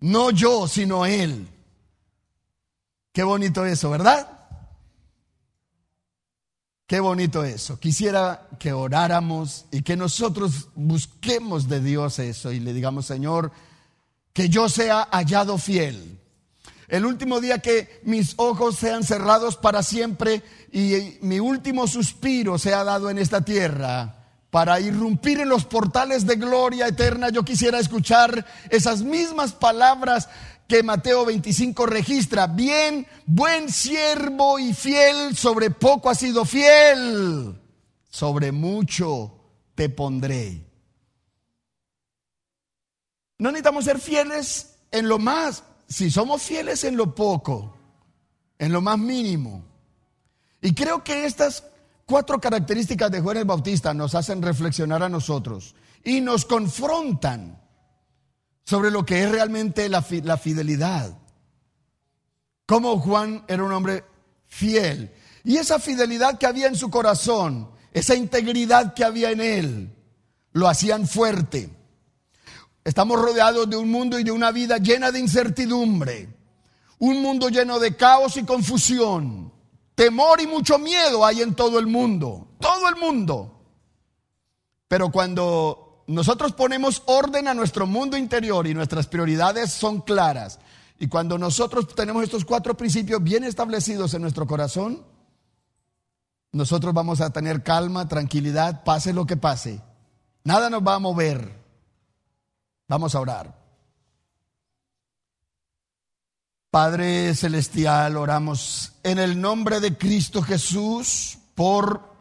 No 0.00 0.30
yo, 0.30 0.68
sino 0.68 1.06
él. 1.06 1.48
Qué 3.10 3.22
bonito 3.22 3.64
eso, 3.64 3.88
¿verdad? 3.88 4.28
Qué 6.86 7.00
bonito 7.00 7.44
eso. 7.44 7.80
Quisiera 7.80 8.46
que 8.58 8.74
oráramos 8.74 9.64
y 9.70 9.80
que 9.80 9.96
nosotros 9.96 10.68
busquemos 10.74 11.66
de 11.66 11.80
Dios 11.80 12.18
eso 12.18 12.52
y 12.52 12.60
le 12.60 12.74
digamos, 12.74 13.06
Señor, 13.06 13.52
que 14.32 14.48
yo 14.48 14.68
sea 14.68 15.08
hallado 15.10 15.58
fiel. 15.58 16.18
El 16.88 17.06
último 17.06 17.40
día 17.40 17.58
que 17.60 18.00
mis 18.04 18.34
ojos 18.36 18.76
sean 18.76 19.02
cerrados 19.02 19.56
para 19.56 19.82
siempre 19.82 20.42
y 20.70 21.18
mi 21.22 21.40
último 21.40 21.86
suspiro 21.86 22.58
sea 22.58 22.84
dado 22.84 23.08
en 23.08 23.18
esta 23.18 23.42
tierra 23.42 24.22
para 24.50 24.78
irrumpir 24.80 25.40
en 25.40 25.48
los 25.48 25.64
portales 25.64 26.26
de 26.26 26.36
gloria 26.36 26.86
eterna, 26.86 27.30
yo 27.30 27.42
quisiera 27.42 27.78
escuchar 27.78 28.44
esas 28.68 29.00
mismas 29.02 29.52
palabras 29.52 30.28
que 30.68 30.82
Mateo 30.82 31.24
25 31.24 31.86
registra. 31.86 32.46
Bien, 32.46 33.06
buen 33.24 33.70
siervo 33.70 34.58
y 34.58 34.74
fiel, 34.74 35.34
sobre 35.34 35.70
poco 35.70 36.10
has 36.10 36.18
sido 36.18 36.44
fiel, 36.44 37.58
sobre 38.10 38.52
mucho 38.52 39.38
te 39.74 39.88
pondré. 39.88 40.71
No 43.42 43.50
necesitamos 43.50 43.86
ser 43.86 43.98
fieles 43.98 44.76
en 44.92 45.08
lo 45.08 45.18
más, 45.18 45.64
si 45.88 46.12
somos 46.12 46.42
fieles 46.42 46.84
en 46.84 46.96
lo 46.96 47.12
poco, 47.12 47.76
en 48.56 48.70
lo 48.70 48.80
más 48.80 48.96
mínimo. 48.96 49.64
Y 50.60 50.72
creo 50.72 51.02
que 51.02 51.26
estas 51.26 51.64
cuatro 52.06 52.40
características 52.40 53.10
de 53.10 53.20
Juan 53.20 53.38
el 53.38 53.44
Bautista 53.44 53.92
nos 53.94 54.14
hacen 54.14 54.42
reflexionar 54.42 55.02
a 55.02 55.08
nosotros 55.08 55.74
y 56.04 56.20
nos 56.20 56.44
confrontan 56.44 57.60
sobre 58.62 58.92
lo 58.92 59.04
que 59.04 59.24
es 59.24 59.32
realmente 59.32 59.88
la, 59.88 60.06
la 60.22 60.36
fidelidad. 60.36 61.18
Como 62.64 63.00
Juan 63.00 63.44
era 63.48 63.64
un 63.64 63.72
hombre 63.72 64.04
fiel. 64.46 65.12
Y 65.42 65.56
esa 65.56 65.80
fidelidad 65.80 66.38
que 66.38 66.46
había 66.46 66.68
en 66.68 66.76
su 66.76 66.90
corazón, 66.90 67.72
esa 67.92 68.14
integridad 68.14 68.94
que 68.94 69.02
había 69.02 69.32
en 69.32 69.40
él, 69.40 69.96
lo 70.52 70.68
hacían 70.68 71.08
fuerte. 71.08 71.81
Estamos 72.84 73.20
rodeados 73.20 73.70
de 73.70 73.76
un 73.76 73.90
mundo 73.90 74.18
y 74.18 74.24
de 74.24 74.32
una 74.32 74.50
vida 74.50 74.78
llena 74.78 75.12
de 75.12 75.20
incertidumbre. 75.20 76.28
Un 76.98 77.22
mundo 77.22 77.48
lleno 77.48 77.78
de 77.78 77.96
caos 77.96 78.36
y 78.36 78.44
confusión. 78.44 79.52
Temor 79.94 80.40
y 80.40 80.46
mucho 80.46 80.78
miedo 80.78 81.24
hay 81.24 81.42
en 81.42 81.54
todo 81.54 81.78
el 81.78 81.86
mundo. 81.86 82.48
Todo 82.58 82.88
el 82.88 82.96
mundo. 82.96 83.60
Pero 84.88 85.10
cuando 85.10 86.04
nosotros 86.08 86.52
ponemos 86.52 87.02
orden 87.06 87.48
a 87.48 87.54
nuestro 87.54 87.86
mundo 87.86 88.16
interior 88.16 88.66
y 88.66 88.74
nuestras 88.74 89.06
prioridades 89.06 89.72
son 89.72 90.00
claras, 90.00 90.58
y 90.98 91.08
cuando 91.08 91.38
nosotros 91.38 91.94
tenemos 91.94 92.22
estos 92.22 92.44
cuatro 92.44 92.76
principios 92.76 93.22
bien 93.22 93.44
establecidos 93.44 94.14
en 94.14 94.22
nuestro 94.22 94.46
corazón, 94.46 95.04
nosotros 96.52 96.92
vamos 96.92 97.20
a 97.20 97.32
tener 97.32 97.62
calma, 97.62 98.06
tranquilidad, 98.08 98.84
pase 98.84 99.12
lo 99.12 99.26
que 99.26 99.36
pase. 99.36 99.80
Nada 100.44 100.68
nos 100.68 100.86
va 100.86 100.96
a 100.96 100.98
mover. 100.98 101.61
Vamos 102.88 103.14
a 103.14 103.20
orar. 103.20 103.62
Padre 106.70 107.34
Celestial, 107.34 108.16
oramos 108.16 108.92
en 109.02 109.18
el 109.18 109.38
nombre 109.40 109.78
de 109.80 109.96
Cristo 109.96 110.40
Jesús 110.42 111.38
por 111.54 112.12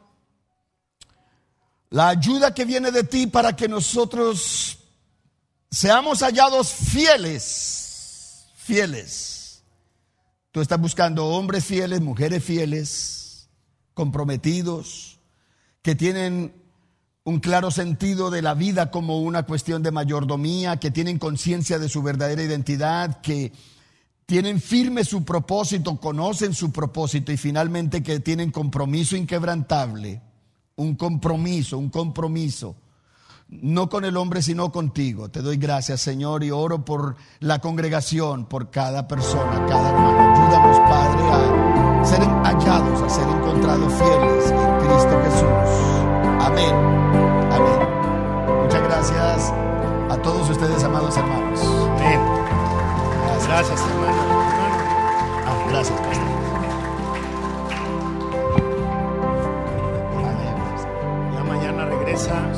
la 1.90 2.10
ayuda 2.10 2.54
que 2.54 2.66
viene 2.66 2.92
de 2.92 3.04
ti 3.04 3.28
para 3.28 3.56
que 3.56 3.68
nosotros 3.68 4.80
seamos 5.70 6.20
hallados 6.20 6.70
fieles, 6.70 8.48
fieles. 8.56 9.64
Tú 10.52 10.60
estás 10.60 10.82
buscando 10.82 11.28
hombres 11.28 11.64
fieles, 11.64 12.02
mujeres 12.02 12.44
fieles, 12.44 13.50
comprometidos, 13.94 15.20
que 15.82 15.96
tienen 15.96 16.61
un 17.24 17.40
claro 17.40 17.70
sentido 17.70 18.32
de 18.32 18.42
la 18.42 18.54
vida 18.54 18.90
como 18.90 19.20
una 19.20 19.44
cuestión 19.44 19.84
de 19.84 19.92
mayordomía, 19.92 20.78
que 20.78 20.92
tienen 20.92 21.20
conciencia 21.20 21.78
de 21.78 21.90
su 21.90 22.02
verdadera 22.02 22.42
identidad, 22.42 23.22
que 23.22 23.52
tienen 24.26 24.60
firme 24.60 25.04
su 25.04 25.24
propósito, 25.24 26.00
conocen 26.00 26.54
su 26.54 26.72
propósito 26.72 27.32
y 27.32 27.38
finalmente 27.38 28.02
que 28.02 28.20
tienen 28.22 28.50
compromiso 28.50 29.16
inquebrantable, 29.16 30.22
un 30.78 30.96
compromiso, 30.96 31.78
un 31.78 31.90
compromiso, 31.90 32.76
no 33.50 33.90
con 33.90 34.06
el 34.06 34.18
hombre 34.18 34.42
sino 34.42 34.72
contigo. 34.72 35.30
Te 35.30 35.42
doy 35.42 35.58
gracias 35.58 36.02
Señor 36.02 36.44
y 36.44 36.50
oro 36.50 36.84
por 36.86 37.18
la 37.40 37.60
congregación, 37.60 38.46
por 38.46 38.72
cada 38.72 39.08
persona, 39.08 39.64
cada 39.68 39.90
hermano. 39.90 40.42
Ayúdanos 40.42 40.80
Padre 40.90 41.22
a 41.30 42.06
ser 42.06 42.22
hallados, 42.22 43.02
a 43.02 43.10
ser 43.10 43.28
encontrados 43.28 43.94
fieles 43.94 44.52
en 44.52 44.88
Cristo 44.88 45.22
Jesús. 45.24 46.01
Amén. 46.46 46.74
Amén. 47.52 47.80
Muchas 48.64 48.84
gracias 48.84 49.54
a 50.10 50.18
todos 50.18 50.50
ustedes, 50.50 50.84
amados 50.84 51.16
hermanos. 51.18 51.62
Amén. 51.98 52.20
Gracias, 53.48 53.82
hermano. 53.82 54.22
Ah, 55.46 55.66
gracias, 55.70 56.00
pastor. 56.00 56.28
Ya 61.36 61.44
mañana 61.44 61.86
regresa 61.86 62.51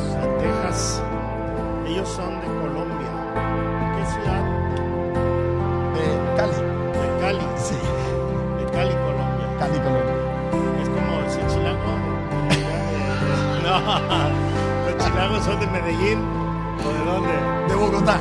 de 16.15 16.21
Medellín. 16.21 16.21
¿O 16.85 16.93
de 16.93 16.99
dónde? 17.05 17.33
De 17.67 17.75
Bogotá. 17.75 18.19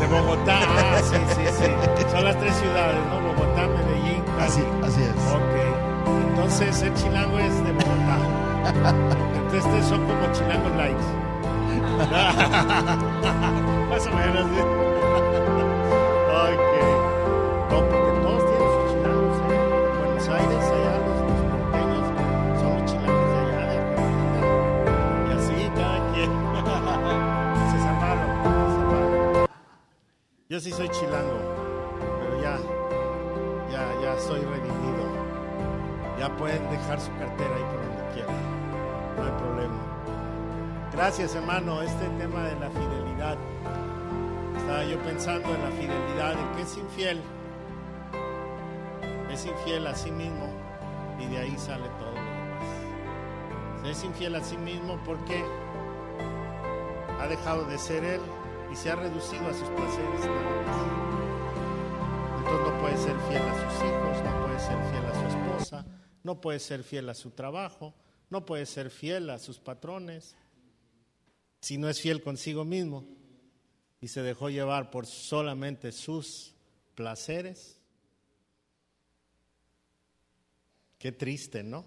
De 0.00 0.06
Bogotá. 0.06 0.58
Ah, 0.60 1.00
sí, 1.02 1.16
sí, 1.34 1.44
sí. 1.58 1.68
Son 2.10 2.24
las 2.24 2.38
tres 2.38 2.54
ciudades, 2.56 2.96
¿no? 3.10 3.20
Bogotá, 3.20 3.66
Medellín, 3.68 4.22
Cali. 4.36 4.42
Así, 4.42 4.62
así 4.82 5.02
es. 5.02 5.32
Ok. 5.32 5.54
Entonces 6.28 6.82
el 6.82 6.94
chilango 6.94 7.38
es 7.38 7.64
de 7.64 7.72
Bogotá. 7.72 8.18
Entonces 9.36 9.86
son 9.86 10.04
como 10.06 10.32
chilangos 10.32 10.72
likes. 10.76 11.04
Más 13.90 14.06
o 14.06 14.10
menos. 14.10 14.46
¿sí? 14.46 15.53
Sí 30.64 30.72
soy 30.72 30.88
chilango, 30.88 31.38
pero 32.20 32.40
ya, 32.40 32.58
ya, 33.70 34.00
ya 34.00 34.18
soy 34.18 34.40
redimido. 34.40 35.04
Ya 36.18 36.34
pueden 36.38 36.70
dejar 36.70 36.98
su 36.98 37.10
cartera 37.18 37.54
ahí 37.54 37.64
por 37.64 37.84
donde 37.84 38.14
quieran. 38.14 38.36
No 39.14 39.24
hay 39.24 39.42
problema. 39.42 40.88
Gracias, 40.90 41.34
hermano. 41.34 41.82
Este 41.82 42.08
tema 42.16 42.44
de 42.44 42.58
la 42.60 42.70
fidelidad. 42.70 43.36
Estaba 44.56 44.84
yo 44.84 44.98
pensando 45.00 45.54
en 45.54 45.62
la 45.64 45.70
fidelidad, 45.72 46.32
en 46.32 46.56
que 46.56 46.62
es 46.62 46.78
infiel. 46.78 47.20
Es 49.30 49.44
infiel 49.44 49.86
a 49.86 49.94
sí 49.94 50.10
mismo 50.12 50.48
y 51.20 51.26
de 51.26 51.40
ahí 51.40 51.58
sale 51.58 51.90
todo 51.98 52.10
lo 52.10 52.16
demás. 52.16 52.64
Es 53.84 54.02
infiel 54.02 54.34
a 54.34 54.40
sí 54.42 54.56
mismo 54.56 54.98
porque 55.04 55.44
ha 57.20 57.26
dejado 57.26 57.64
de 57.64 57.76
ser 57.76 58.02
él 58.02 58.22
y 58.72 58.76
se 58.76 58.90
ha 58.90 58.96
reducido 58.96 59.46
a 59.46 59.54
sus 59.54 59.68
placeres. 59.68 60.20
Entonces 62.38 62.66
no 62.66 62.80
puede 62.80 62.96
ser 62.96 63.18
fiel 63.28 63.42
a 63.42 63.54
sus 63.54 63.84
hijos, 63.84 64.24
no 64.24 64.40
puede 64.40 64.58
ser 64.60 64.90
fiel 64.90 65.04
a 65.06 65.14
su 65.14 65.26
esposa, 65.26 65.86
no 66.22 66.40
puede 66.40 66.58
ser 66.60 66.82
fiel 66.82 67.08
a 67.08 67.14
su 67.14 67.30
trabajo, 67.30 67.94
no 68.30 68.44
puede 68.44 68.66
ser 68.66 68.90
fiel 68.90 69.30
a 69.30 69.38
sus 69.38 69.58
patrones, 69.58 70.36
si 71.60 71.78
no 71.78 71.88
es 71.88 72.00
fiel 72.00 72.22
consigo 72.22 72.64
mismo 72.64 73.06
y 74.00 74.08
se 74.08 74.22
dejó 74.22 74.50
llevar 74.50 74.90
por 74.90 75.06
solamente 75.06 75.92
sus 75.92 76.54
placeres. 76.94 77.80
Qué 80.98 81.12
triste, 81.12 81.62
¿no? 81.62 81.86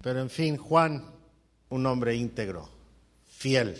Pero 0.00 0.20
en 0.20 0.30
fin, 0.30 0.56
Juan, 0.56 1.04
un 1.70 1.86
hombre 1.86 2.14
íntegro, 2.14 2.68
fiel, 3.26 3.76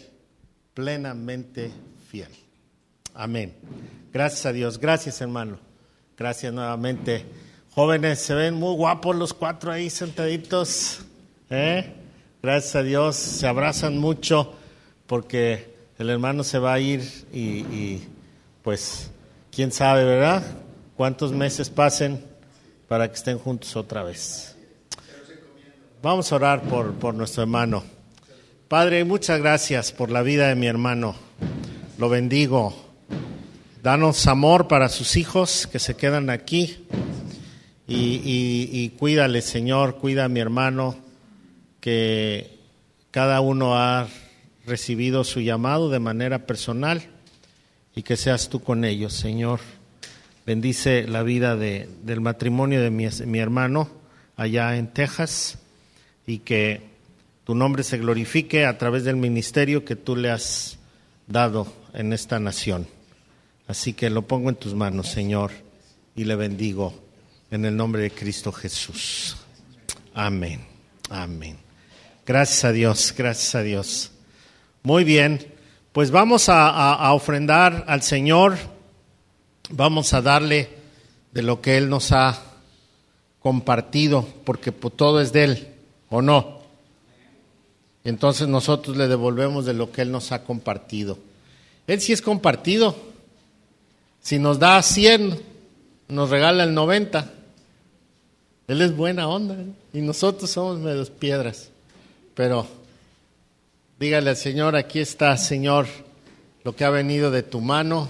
plenamente 0.79 1.73
fiel. 2.09 2.29
Amén. 3.13 3.53
Gracias 4.13 4.47
a 4.47 4.53
Dios. 4.53 4.79
Gracias, 4.79 5.21
hermano. 5.21 5.59
Gracias 6.17 6.53
nuevamente. 6.53 7.27
Jóvenes, 7.73 8.21
se 8.21 8.33
ven 8.33 8.55
muy 8.55 8.77
guapos 8.77 9.17
los 9.17 9.35
cuatro 9.35 9.73
ahí 9.73 9.91
sentaditos. 9.91 11.01
¿eh? 11.51 11.95
Gracias 12.41 12.77
a 12.77 12.85
Dios. 12.85 13.17
Se 13.17 13.49
abrazan 13.49 13.99
mucho 13.99 14.55
porque 15.09 15.75
el 15.99 16.11
hermano 16.11 16.45
se 16.45 16.61
va 16.61 16.75
a 16.75 16.79
ir 16.79 17.03
y, 17.33 17.41
y 17.75 18.09
pues, 18.63 19.11
quién 19.51 19.73
sabe, 19.73 20.05
¿verdad? 20.05 20.45
Cuántos 20.97 21.33
meses 21.33 21.71
pasen 21.71 22.25
para 22.87 23.09
que 23.09 23.17
estén 23.17 23.41
juntos 23.41 23.75
otra 23.75 24.05
vez. 24.05 24.55
Vamos 26.01 26.31
a 26.31 26.37
orar 26.37 26.63
por, 26.63 26.93
por 26.93 27.15
nuestro 27.15 27.43
hermano. 27.43 27.98
Padre, 28.69 29.05
muchas 29.05 29.41
gracias 29.41 29.93
por 29.93 30.11
la 30.11 30.21
vida 30.21 30.49
de 30.49 30.55
mi 30.55 30.67
hermano. 30.67 31.17
Lo 31.97 32.11
bendigo. 32.11 32.77
Danos 33.83 34.27
amor 34.27 34.69
para 34.69 34.91
sus 34.91 35.17
hijos 35.17 35.67
que 35.67 35.79
se 35.79 35.97
quedan 35.97 36.29
aquí. 36.29 36.85
Y, 37.87 38.21
y, 38.71 38.91
cuídale, 38.99 39.41
Señor, 39.41 39.97
cuida 39.97 40.27
a 40.27 40.29
mi 40.29 40.41
hermano, 40.41 40.99
que 41.81 42.59
cada 43.11 43.41
uno 43.41 43.79
ha 43.79 44.07
recibido 44.67 45.25
su 45.25 45.41
llamado 45.41 45.89
de 45.89 46.01
manera 46.01 46.45
personal 46.45 47.05
y 47.97 48.03
que 48.03 48.19
seas 48.19 48.51
tú 48.51 48.61
con 48.61 48.85
ellos, 48.85 49.15
Señor. 49.15 49.61
Bendice 50.45 51.09
la 51.09 51.23
vida 51.23 51.57
de, 51.57 51.89
del 52.03 52.21
matrimonio 52.21 52.83
de 52.83 52.91
mi, 52.91 53.09
mi 53.25 53.39
hermano 53.39 53.89
allá 54.37 54.77
en 54.77 54.89
Texas 54.89 55.57
y 56.27 56.41
que 56.41 56.88
tu 57.49 57.55
nombre 57.55 57.83
se 57.83 57.97
glorifique 57.97 58.67
a 58.67 58.77
través 58.77 59.05
del 59.05 59.17
ministerio 59.17 59.83
que 59.83 59.97
tú 59.97 60.17
le 60.17 60.31
has 60.31 60.77
dado 61.27 61.67
en 61.95 62.13
esta 62.13 62.39
nación. 62.39 62.87
Así 63.67 63.95
que 63.95 64.11
lo 64.11 64.27
pongo 64.27 64.51
en 64.51 64.57
tus 64.57 64.75
manos, 64.75 65.09
Señor, 65.09 65.53
y 66.15 66.25
le 66.25 66.37
bendigo 66.37 66.93
en 67.51 67.65
el 67.65 67.75
nombre 67.75 68.03
de 68.03 68.11
Cristo 68.11 68.53
Jesús. 68.53 69.39
Amén. 70.13 70.61
Amén. 71.09 71.57
Gracias 72.27 72.67
a 72.67 72.73
Dios, 72.73 73.15
gracias 73.17 73.55
a 73.55 73.63
Dios. 73.63 74.11
Muy 74.83 75.05
bien, 75.05 75.55
pues 75.93 76.11
vamos 76.11 76.51
a, 76.51 76.69
a, 76.69 76.97
a 76.97 77.15
ofrendar 77.15 77.87
al 77.89 78.03
Señor, 78.03 78.59
vamos 79.71 80.13
a 80.13 80.21
darle 80.21 80.69
de 81.33 81.41
lo 81.41 81.63
que 81.63 81.79
Él 81.79 81.89
nos 81.89 82.13
ha 82.13 82.43
compartido, 83.41 84.29
porque 84.45 84.71
todo 84.71 85.23
es 85.23 85.33
de 85.33 85.45
Él, 85.45 85.69
¿o 86.11 86.21
no? 86.21 86.58
Entonces 88.09 88.49
nosotros 88.49 88.97
le 88.97 89.07
devolvemos 89.07 89.67
de 89.67 89.75
lo 89.75 89.93
que 89.93 90.01
Él 90.01 90.11
nos 90.11 90.33
ha 90.33 90.43
compartido. 90.43 91.19
Él 91.87 92.01
sí 92.01 92.15
es 92.15 92.23
compartido. 92.23 92.97
Si 94.23 94.39
nos 94.39 94.59
da 94.59 94.83
100, 94.83 95.39
nos 96.09 96.31
regala 96.31 96.65
el 96.65 96.73
90. 96.73 97.31
Él 98.67 98.81
es 98.81 98.97
buena 98.97 99.29
onda 99.29 99.57
¿eh? 99.57 99.67
y 99.93 100.01
nosotros 100.01 100.49
somos 100.49 100.79
medios 100.79 101.11
piedras. 101.11 101.69
Pero 102.35 102.67
dígale 104.01 104.31
al 104.31 104.37
Señor, 104.39 104.75
aquí 104.75 105.01
está, 105.01 105.37
Señor, 105.37 105.87
lo 106.65 106.75
que 106.75 106.87
ha 106.87 106.91
venido 106.91 107.31
de 107.31 107.43
tu 107.43 107.61
mano, 107.61 108.09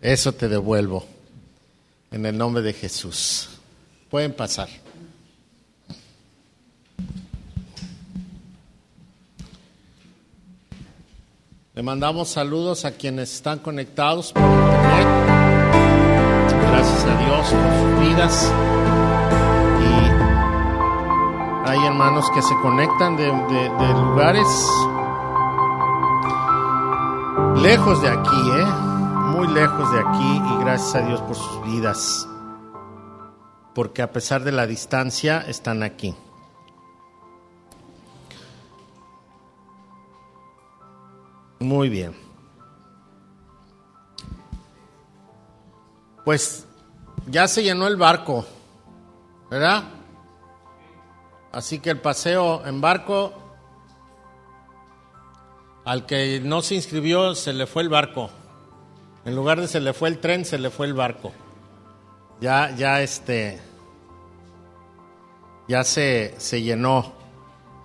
eso 0.00 0.32
te 0.32 0.48
devuelvo. 0.48 1.04
En 2.10 2.24
el 2.24 2.38
nombre 2.38 2.62
de 2.62 2.72
Jesús. 2.72 3.50
Pueden 4.08 4.32
pasar. 4.32 4.70
Le 11.78 11.84
mandamos 11.84 12.28
saludos 12.30 12.84
a 12.84 12.90
quienes 12.90 13.32
están 13.32 13.60
conectados 13.60 14.32
por 14.32 14.42
internet. 14.42 15.06
Gracias 16.60 17.04
a 17.04 17.18
Dios 17.24 17.52
por 17.52 17.72
sus 17.78 18.00
vidas. 18.00 18.52
Y 19.80 21.70
hay 21.70 21.86
hermanos 21.86 22.28
que 22.34 22.42
se 22.42 22.52
conectan 22.62 23.16
de, 23.16 23.28
lugares 23.28 24.48
lejos 27.62 28.02
de 28.02 28.08
aquí, 28.08 28.50
¿eh? 28.56 28.66
muy 29.36 29.46
lejos 29.46 29.92
de 29.92 30.00
aquí. 30.00 30.42
Y 30.52 30.58
gracias 30.58 30.96
a 30.96 31.06
Dios 31.06 31.20
por 31.20 31.36
sus 31.36 31.64
vidas. 31.64 32.28
Porque 33.72 34.02
a 34.02 34.10
pesar 34.10 34.42
de 34.42 34.50
la 34.50 34.66
distancia, 34.66 35.44
están 35.46 35.84
aquí. 35.84 36.16
Muy 41.60 41.88
bien. 41.88 42.14
Pues 46.24 46.66
ya 47.26 47.48
se 47.48 47.62
llenó 47.62 47.86
el 47.86 47.96
barco, 47.96 48.44
¿verdad? 49.50 49.84
Así 51.52 51.80
que 51.80 51.90
el 51.90 52.00
paseo 52.00 52.64
en 52.66 52.80
barco, 52.80 53.32
al 55.84 56.06
que 56.06 56.40
no 56.44 56.60
se 56.62 56.74
inscribió, 56.74 57.34
se 57.34 57.52
le 57.52 57.66
fue 57.66 57.82
el 57.82 57.88
barco. 57.88 58.30
En 59.24 59.34
lugar 59.34 59.60
de 59.60 59.68
se 59.68 59.80
le 59.80 59.92
fue 59.94 60.10
el 60.10 60.18
tren, 60.18 60.44
se 60.44 60.58
le 60.58 60.70
fue 60.70 60.86
el 60.86 60.94
barco. 60.94 61.32
Ya, 62.40 62.74
ya 62.76 63.02
este, 63.02 63.58
ya 65.66 65.82
se, 65.84 66.34
se 66.38 66.62
llenó. 66.62 67.12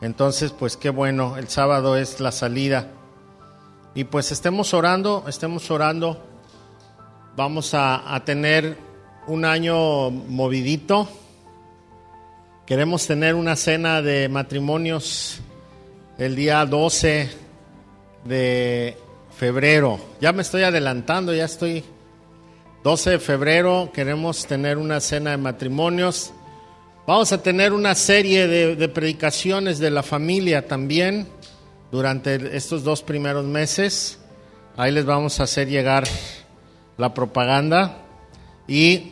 Entonces, 0.02 0.52
pues 0.52 0.78
qué 0.78 0.90
bueno, 0.90 1.38
el 1.38 1.48
sábado 1.48 1.96
es 1.96 2.20
la 2.20 2.32
salida. 2.32 2.92
Y 3.96 4.06
pues 4.06 4.32
estemos 4.32 4.74
orando, 4.74 5.24
estemos 5.28 5.70
orando. 5.70 6.20
Vamos 7.36 7.76
a, 7.76 8.20
tener 8.26 8.76
un 9.28 9.46
año 9.46 10.10
movidito. 10.10 11.08
Queremos 12.66 13.06
tener 13.06 13.36
una 13.36 13.56
cena 13.56 14.02
de 14.02 14.30
matrimonios 14.30 15.42
el 16.18 16.36
día 16.36 16.66
12 16.66 17.30
de 18.26 18.98
febrero. 19.38 20.00
Ya 20.20 20.32
me 20.32 20.42
estoy 20.42 20.64
adelantando, 20.64 21.32
ya 21.32 21.46
estoy 21.46 21.84
12 22.84 23.12
de 23.12 23.20
febrero. 23.20 23.92
Queremos 23.94 24.48
tener 24.48 24.80
una 24.80 25.02
cena 25.02 25.32
de 25.32 25.38
matrimonios. 25.38 26.34
Vamos 27.06 27.32
a 27.32 27.44
tener 27.44 27.74
una 27.74 27.94
serie 27.94 28.48
de 28.48 28.90
predicaciones 28.90 29.78
de 29.78 29.92
la 29.92 30.02
familia 30.02 30.68
también 30.68 31.28
durante 31.94 32.58
estos 32.58 32.84
dos 32.84 33.04
primeros 33.04 33.46
meses. 33.46 34.18
Ahí 34.76 34.92
les 34.92 35.06
vamos 35.06 35.40
a 35.40 35.44
hacer 35.44 35.68
llegar 35.68 36.06
la 36.98 37.14
propaganda 37.14 38.00
y 38.68 39.12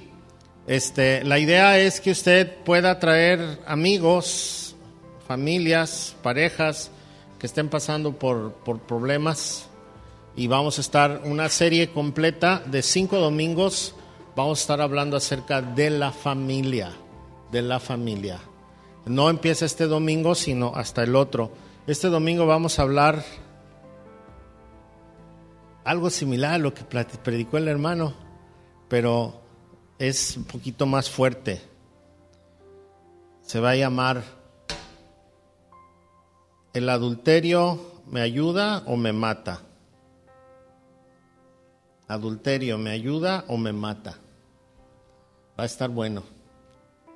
este, 0.66 1.24
la 1.24 1.38
idea 1.38 1.78
es 1.78 2.02
que 2.02 2.10
usted 2.10 2.52
pueda 2.64 2.98
traer 2.98 3.60
amigos, 3.68 4.76
familias, 5.28 6.16
parejas 6.24 6.90
que 7.38 7.46
estén 7.46 7.70
pasando 7.70 8.14
por, 8.14 8.54
por 8.54 8.80
problemas 8.80 9.68
y 10.36 10.48
vamos 10.48 10.80
a 10.80 10.82
estar 10.82 11.22
una 11.26 11.50
serie 11.50 11.92
completa 11.92 12.64
de 12.66 12.82
cinco 12.82 13.18
domingos. 13.18 13.94
Vamos 14.36 14.58
a 14.58 14.62
estar 14.62 14.82
hablando 14.82 15.18
acerca 15.18 15.62
de 15.62 15.92
la 15.92 16.12
familia, 16.12 16.94
de 17.52 17.62
la 17.62 17.80
familia. 17.80 18.40
No 19.06 19.30
empieza 19.30 19.66
este 19.66 19.86
domingo, 19.86 20.34
sino 20.34 20.74
hasta 20.74 21.04
el 21.04 21.16
otro. 21.16 21.52
Este 21.92 22.08
domingo 22.08 22.46
vamos 22.46 22.80
a 22.80 22.84
hablar. 22.84 23.22
algo 25.84 26.10
similar 26.10 26.54
a 26.54 26.58
lo 26.58 26.74
que 26.74 26.86
predicó 26.86 27.58
el 27.58 27.68
hermano, 27.68 28.14
pero 28.88 29.42
es 30.00 30.38
un 30.38 30.46
poquito 30.46 30.86
más 30.86 31.10
fuerte. 31.10 31.62
Se 33.42 33.60
va 33.60 33.72
a 33.72 33.76
llamar 33.76 34.24
¿El 36.74 36.88
adulterio 36.88 37.78
me 38.08 38.22
ayuda 38.22 38.84
o 38.86 38.96
me 38.96 39.12
mata? 39.12 39.60
Adulterio, 42.08 42.78
¿me 42.78 42.92
ayuda 42.92 43.44
o 43.50 43.58
me 43.58 43.74
mata? 43.74 44.18
Va 45.60 45.64
a 45.64 45.66
estar 45.66 45.90
bueno, 45.90 46.24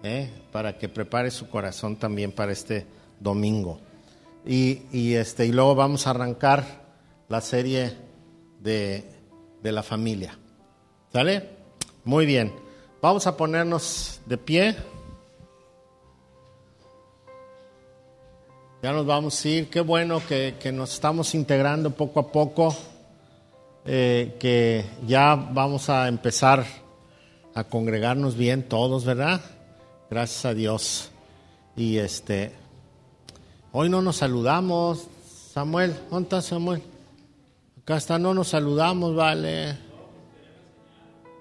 ¿eh? 0.03 0.29
para 0.51 0.77
que 0.77 0.89
prepare 0.89 1.31
su 1.31 1.49
corazón 1.49 1.95
también 1.95 2.33
para 2.33 2.51
este 2.51 2.85
domingo. 3.21 3.79
Y, 4.45 5.15
este, 5.15 5.45
y 5.45 5.51
luego 5.51 5.73
vamos 5.73 6.05
a 6.05 6.11
arrancar 6.11 6.63
la 7.29 7.41
serie 7.41 7.93
de, 8.59 9.03
de 9.63 9.71
la 9.71 9.81
familia. 9.81 10.37
¿Sale? 11.11 11.49
Muy 12.03 12.25
bien. 12.25 12.53
Vamos 13.01 13.25
a 13.25 13.35
ponernos 13.35 14.19
de 14.25 14.37
pie. 14.37 14.75
Ya 18.83 18.93
nos 18.93 19.05
vamos 19.07 19.43
a 19.43 19.49
ir. 19.49 19.69
Qué 19.69 19.81
bueno 19.81 20.21
que, 20.27 20.53
nos 20.71 20.93
estamos 20.93 21.33
integrando 21.33 21.89
poco 21.89 22.19
a 22.19 22.31
poco. 22.31 22.75
Eh, 23.87 24.35
que 24.39 24.85
ya 25.07 25.35
vamos 25.35 25.89
a 25.89 26.07
empezar 26.07 26.65
a 27.55 27.63
congregarnos 27.63 28.35
bien 28.35 28.69
todos, 28.69 29.05
¿verdad? 29.05 29.41
Gracias 30.09 30.45
a 30.45 30.53
Dios. 30.53 31.11
Y 31.75 31.97
este, 31.97 32.51
hoy 33.77 33.89
no 33.89 34.01
nos 34.01 34.17
saludamos. 34.17 35.07
Samuel, 35.53 35.95
¿dónde 36.09 36.23
está 36.23 36.41
Samuel? 36.41 36.81
Acá 37.81 37.97
está, 37.97 38.17
no 38.17 38.33
nos 38.33 38.47
saludamos, 38.47 39.15
vale. 39.15 39.77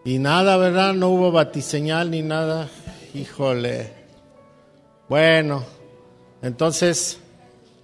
Y 0.05 0.19
nada, 0.19 0.57
¿verdad? 0.57 0.93
No 0.93 1.09
hubo 1.09 1.33
batiseñal 1.33 2.11
ni 2.11 2.23
nada. 2.23 2.69
Híjole. 3.15 3.93
Bueno, 5.09 5.65
entonces 6.43 7.19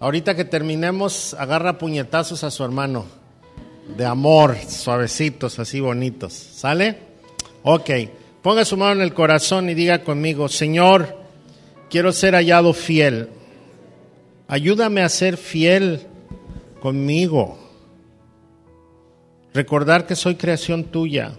Ahorita 0.03 0.35
que 0.35 0.47
terminemos, 0.47 1.35
agarra 1.35 1.77
puñetazos 1.77 2.43
a 2.43 2.51
su 2.51 2.65
hermano. 2.65 3.05
De 3.99 4.07
amor, 4.07 4.57
suavecitos, 4.67 5.59
así 5.59 5.79
bonitos. 5.79 6.33
¿Sale? 6.33 6.97
Ok. 7.65 7.91
Ponga 8.41 8.65
su 8.65 8.79
mano 8.79 8.93
en 8.93 9.01
el 9.03 9.13
corazón 9.13 9.69
y 9.69 9.75
diga 9.75 10.03
conmigo, 10.03 10.49
Señor, 10.49 11.19
quiero 11.91 12.13
ser 12.13 12.33
hallado 12.33 12.73
fiel. 12.73 13.29
Ayúdame 14.51 15.03
a 15.03 15.09
ser 15.09 15.37
fiel 15.37 16.09
conmigo. 16.83 17.57
Recordar 19.55 20.09
que 20.09 20.17
soy 20.17 20.35
creación 20.35 20.83
tuya 20.83 21.39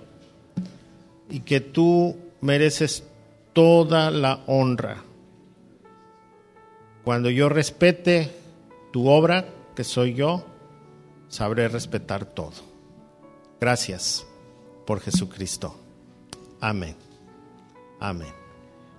y 1.30 1.42
que 1.42 1.60
tú 1.60 2.16
mereces 2.40 3.04
toda 3.52 4.12
la 4.12 4.40
honra. 4.48 5.04
Cuando 7.04 7.30
yo 7.30 7.50
respete 7.50 8.32
tu 8.94 9.10
obra, 9.10 9.46
que 9.76 9.84
soy 9.84 10.14
yo, 10.14 10.46
sabré 11.28 11.68
respetar 11.68 12.24
todo. 12.24 12.64
Gracias 13.60 14.26
por 14.88 15.02
Jesucristo. 15.02 15.76
Amén. 16.62 16.96
Amén. 18.00 18.32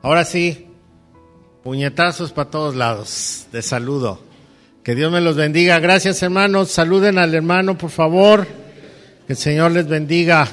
Ahora 0.03 0.27
sí, 0.27 0.67
puñetazos 1.63 2.33
para 2.33 2.51
todos 2.51 2.75
lados 2.75 3.47
de 3.53 3.63
saludo. 3.63 4.21
Que 4.83 4.95
Dios 4.95 5.13
me 5.13 5.21
los 5.21 5.37
bendiga. 5.37 5.79
Gracias 5.79 6.23
hermanos. 6.23 6.71
Saluden 6.71 7.19
al 7.19 7.35
hermano, 7.35 7.79
por 7.79 7.91
favor. 7.91 8.47
Que 9.27 9.35
el 9.35 9.37
Señor 9.37 9.73
les 9.73 9.87
bendiga. 9.87 10.49